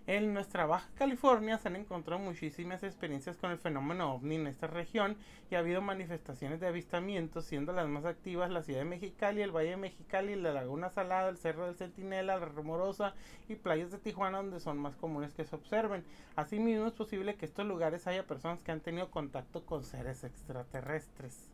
En 0.09 0.33
nuestra 0.33 0.65
Baja 0.65 0.89
California 0.95 1.59
se 1.59 1.67
han 1.67 1.75
encontrado 1.75 2.19
muchísimas 2.19 2.81
experiencias 2.81 3.37
con 3.37 3.51
el 3.51 3.59
fenómeno 3.59 4.15
ovni 4.15 4.37
en 4.37 4.47
esta 4.47 4.65
región 4.65 5.15
y 5.51 5.53
ha 5.53 5.59
habido 5.59 5.83
manifestaciones 5.83 6.59
de 6.59 6.65
avistamientos, 6.65 7.45
siendo 7.45 7.73
las 7.73 7.87
más 7.87 8.05
activas 8.05 8.49
la 8.49 8.63
ciudad 8.63 8.79
de 8.79 8.85
Mexicali, 8.85 9.43
el 9.43 9.55
Valle 9.55 9.69
de 9.69 9.77
Mexicali, 9.77 10.35
la 10.35 10.51
Laguna 10.51 10.89
Salada, 10.89 11.29
el 11.29 11.37
Cerro 11.37 11.67
del 11.67 11.75
Centinela, 11.75 12.39
la 12.39 12.45
Rumorosa 12.47 13.13
y 13.47 13.53
playas 13.53 13.91
de 13.91 13.99
Tijuana 13.99 14.37
donde 14.37 14.59
son 14.59 14.79
más 14.79 14.95
comunes 14.95 15.35
que 15.35 15.45
se 15.45 15.55
observen. 15.55 16.03
Asimismo 16.35 16.87
es 16.87 16.93
posible 16.93 17.35
que 17.35 17.45
estos 17.45 17.67
lugares 17.67 18.07
haya 18.07 18.25
personas 18.25 18.63
que 18.63 18.71
han 18.71 18.81
tenido 18.81 19.11
contacto 19.11 19.63
con 19.63 19.83
seres 19.83 20.23
extraterrestres. 20.23 21.51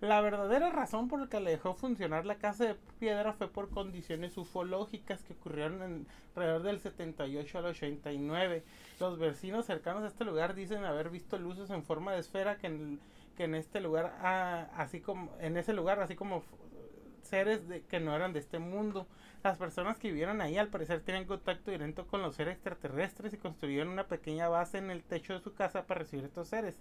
La 0.00 0.20
verdadera 0.20 0.70
razón 0.70 1.08
por 1.08 1.20
la 1.20 1.28
que 1.28 1.40
le 1.40 1.50
dejó 1.50 1.74
funcionar 1.74 2.24
la 2.24 2.36
casa 2.36 2.64
de 2.64 2.76
piedra 3.00 3.32
fue 3.32 3.48
por 3.48 3.68
condiciones 3.68 4.36
ufológicas 4.36 5.24
que 5.24 5.32
ocurrieron 5.32 5.82
en, 5.82 6.06
alrededor 6.36 6.62
del 6.62 6.80
78 6.80 7.58
al 7.58 7.64
89. 7.66 8.62
Los 9.00 9.18
vecinos 9.18 9.66
cercanos 9.66 10.04
a 10.04 10.06
este 10.06 10.24
lugar 10.24 10.54
dicen 10.54 10.84
haber 10.84 11.10
visto 11.10 11.36
luces 11.36 11.70
en 11.70 11.82
forma 11.82 12.12
de 12.12 12.20
esfera 12.20 12.58
que 12.58 12.68
en, 12.68 13.00
que 13.36 13.44
en 13.44 13.56
este 13.56 13.80
lugar, 13.80 14.16
ah, 14.22 14.68
así 14.76 15.00
como 15.00 15.32
en 15.40 15.56
ese 15.56 15.72
lugar, 15.72 16.00
así 16.00 16.14
como 16.14 16.44
seres 17.22 17.66
de, 17.68 17.82
que 17.82 17.98
no 17.98 18.14
eran 18.14 18.32
de 18.32 18.38
este 18.38 18.60
mundo. 18.60 19.08
Las 19.42 19.58
personas 19.58 19.98
que 19.98 20.08
vivieron 20.08 20.40
ahí 20.40 20.58
al 20.58 20.68
parecer 20.68 21.00
tenían 21.00 21.24
contacto 21.24 21.72
directo 21.72 22.06
con 22.06 22.22
los 22.22 22.36
seres 22.36 22.54
extraterrestres 22.54 23.32
y 23.34 23.36
construyeron 23.36 23.88
una 23.88 24.06
pequeña 24.06 24.48
base 24.48 24.78
en 24.78 24.90
el 24.90 25.02
techo 25.02 25.34
de 25.34 25.40
su 25.40 25.54
casa 25.54 25.86
para 25.86 26.00
recibir 26.00 26.24
estos 26.24 26.48
seres. 26.48 26.76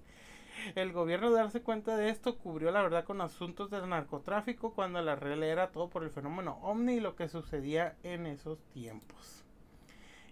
El 0.76 0.91
gobierno 0.91 1.32
darse 1.32 1.62
cuenta 1.62 1.98
de 1.98 2.10
esto 2.10 2.38
cubrió 2.38 2.72
la 2.72 2.82
verdad 2.82 3.06
con 3.06 3.22
asuntos 3.22 3.70
del 3.70 3.89
narcotráfico 3.89 4.74
cuando 4.74 5.02
la 5.02 5.15
real 5.15 5.43
era 5.43 5.72
todo 5.72 5.89
por 5.89 6.04
el 6.04 6.12
fenómeno 6.12 6.60
ovni 6.62 6.93
y 6.93 7.00
lo 7.00 7.15
que 7.15 7.30
sucedía 7.30 7.96
en 8.04 8.26
esos 8.26 8.60
tiempos. 8.74 9.43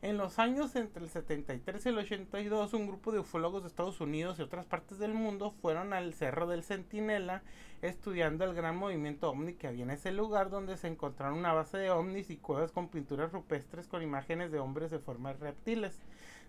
En 0.06 0.18
los 0.18 0.38
años 0.38 0.76
entre 0.76 1.04
el 1.04 1.10
73 1.10 1.84
y 1.84 1.90
el 1.90 1.98
82, 1.98 2.74
un 2.74 2.86
grupo 2.86 3.12
de 3.12 3.18
ufólogos 3.18 3.64
de 3.64 3.70
Estados 3.70 4.02
Unidos 4.02 4.38
y 4.38 4.44
otras 4.44 4.68
partes 4.68 5.00
del 5.00 5.16
mundo 5.16 5.50
fueron 5.62 5.94
al 5.94 6.14
Cerro 6.14 6.46
del 6.46 6.64
Centinela 6.64 7.42
estudiando 7.82 8.46
el 8.46 8.54
gran 8.54 8.76
movimiento 8.76 9.30
ovni 9.30 9.54
que 9.54 9.68
había 9.68 9.84
en 9.84 9.90
ese 9.90 10.12
lugar 10.12 10.52
donde 10.52 10.78
se 10.78 10.90
encontraron 10.90 11.40
una 11.40 11.54
base 11.54 11.80
de 11.80 11.90
ovnis 11.90 12.30
y 12.30 12.38
cuevas 12.38 12.72
con 12.72 12.90
pinturas 12.90 13.32
rupestres 13.32 13.88
con 13.88 14.04
imágenes 14.04 14.52
de 14.52 14.60
hombres 14.60 14.92
de 14.92 15.00
formas 15.00 15.40
reptiles. 15.40 16.00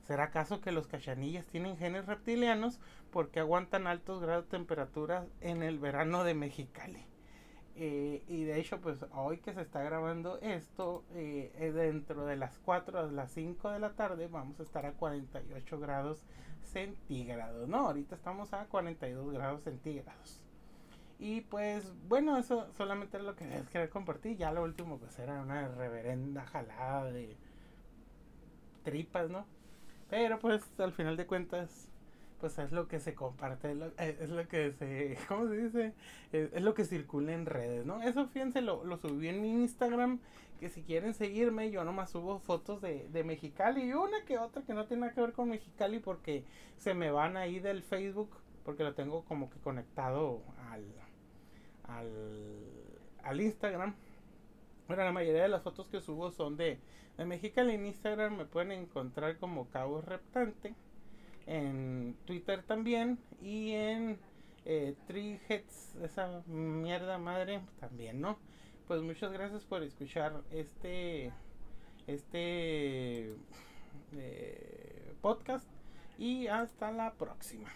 ¿Será 0.06 0.24
acaso 0.24 0.60
que 0.60 0.70
los 0.70 0.86
cachanillas 0.86 1.46
tienen 1.46 1.76
genes 1.76 2.06
reptilianos 2.06 2.78
porque 3.10 3.40
aguantan 3.40 3.88
altos 3.88 4.22
grados 4.22 4.44
de 4.44 4.50
temperatura 4.50 5.26
en 5.40 5.62
el 5.62 5.78
verano 5.80 6.22
de 6.22 6.34
Mexicali? 6.34 7.04
Eh, 7.74 8.22
y 8.28 8.44
de 8.44 8.58
hecho, 8.60 8.80
pues 8.80 9.04
hoy 9.12 9.38
que 9.38 9.52
se 9.52 9.60
está 9.60 9.82
grabando 9.82 10.38
esto, 10.40 11.04
eh, 11.12 11.72
dentro 11.74 12.24
de 12.24 12.36
las 12.36 12.58
4 12.60 13.00
a 13.00 13.02
las 13.02 13.32
5 13.32 13.70
de 13.70 13.80
la 13.80 13.94
tarde 13.94 14.28
vamos 14.28 14.60
a 14.60 14.62
estar 14.62 14.86
a 14.86 14.92
48 14.92 15.78
grados 15.80 16.24
centígrados, 16.62 17.68
¿no? 17.68 17.78
Ahorita 17.78 18.14
estamos 18.14 18.52
a 18.54 18.64
42 18.66 19.32
grados 19.32 19.62
centígrados. 19.62 20.40
Y 21.18 21.40
pues 21.42 21.92
bueno, 22.08 22.36
eso 22.36 22.72
solamente 22.74 23.16
es 23.16 23.24
lo 23.24 23.34
que 23.34 23.46
les 23.46 23.68
quería 23.70 23.90
compartir. 23.90 24.36
Ya 24.36 24.52
lo 24.52 24.62
último 24.62 24.98
pues 24.98 25.18
era 25.18 25.40
una 25.40 25.66
reverenda 25.68 26.46
jalada 26.46 27.10
de 27.10 27.36
tripas, 28.84 29.30
¿no? 29.30 29.46
Pero 30.08 30.38
pues 30.38 30.62
al 30.78 30.92
final 30.92 31.16
de 31.16 31.26
cuentas, 31.26 31.88
pues 32.40 32.58
es 32.58 32.72
lo 32.72 32.86
que 32.88 33.00
se 33.00 33.14
comparte, 33.14 33.72
eh, 33.98 34.18
es 34.20 34.30
lo 34.30 34.46
que 34.46 34.72
se, 34.72 35.18
¿cómo 35.28 35.48
se 35.48 35.56
dice? 35.56 35.92
Es, 36.32 36.62
lo 36.62 36.74
que 36.74 36.84
circula 36.84 37.32
en 37.32 37.46
redes, 37.46 37.84
¿no? 37.84 38.02
Eso 38.02 38.26
fíjense, 38.28 38.60
lo, 38.60 38.84
lo 38.84 38.98
subí 38.98 39.28
en 39.28 39.40
mi 39.40 39.50
Instagram, 39.50 40.20
que 40.60 40.68
si 40.68 40.82
quieren 40.82 41.14
seguirme, 41.14 41.70
yo 41.70 41.84
nomás 41.84 42.10
subo 42.10 42.38
fotos 42.38 42.80
de, 42.80 43.08
de 43.08 43.24
Mexicali 43.24 43.82
y 43.82 43.92
una 43.92 44.24
que 44.24 44.38
otra 44.38 44.62
que 44.62 44.74
no 44.74 44.86
tiene 44.86 45.02
nada 45.02 45.12
que 45.12 45.20
ver 45.20 45.32
con 45.32 45.48
Mexicali 45.48 45.98
porque 45.98 46.44
se 46.78 46.94
me 46.94 47.10
van 47.10 47.36
ahí 47.36 47.58
del 47.58 47.82
Facebook, 47.82 48.30
porque 48.64 48.84
lo 48.84 48.94
tengo 48.94 49.24
como 49.24 49.50
que 49.50 49.58
conectado 49.58 50.42
al, 50.70 50.84
al, 51.84 52.10
al 53.22 53.40
Instagram. 53.40 53.94
Bueno, 54.88 55.04
la 55.04 55.12
mayoría 55.12 55.42
de 55.42 55.48
las 55.48 55.62
fotos 55.62 55.88
que 55.88 56.00
subo 56.00 56.30
son 56.30 56.56
de, 56.56 56.78
de 57.16 57.24
Mexicali. 57.24 57.74
En 57.74 57.86
Instagram 57.86 58.36
me 58.36 58.44
pueden 58.44 58.72
encontrar 58.72 59.38
como 59.38 59.68
Cabo 59.70 60.00
Reptante. 60.00 60.74
En 61.46 62.16
Twitter 62.24 62.62
también. 62.62 63.18
Y 63.40 63.72
en 63.72 64.18
eh, 64.64 64.94
esa 66.02 66.42
mierda 66.46 67.18
madre, 67.18 67.60
también, 67.80 68.20
¿no? 68.20 68.38
Pues 68.86 69.02
muchas 69.02 69.32
gracias 69.32 69.64
por 69.64 69.82
escuchar 69.82 70.42
este, 70.52 71.32
este 72.06 73.34
eh, 74.12 75.14
podcast. 75.20 75.68
Y 76.18 76.46
hasta 76.46 76.92
la 76.92 77.12
próxima. 77.14 77.70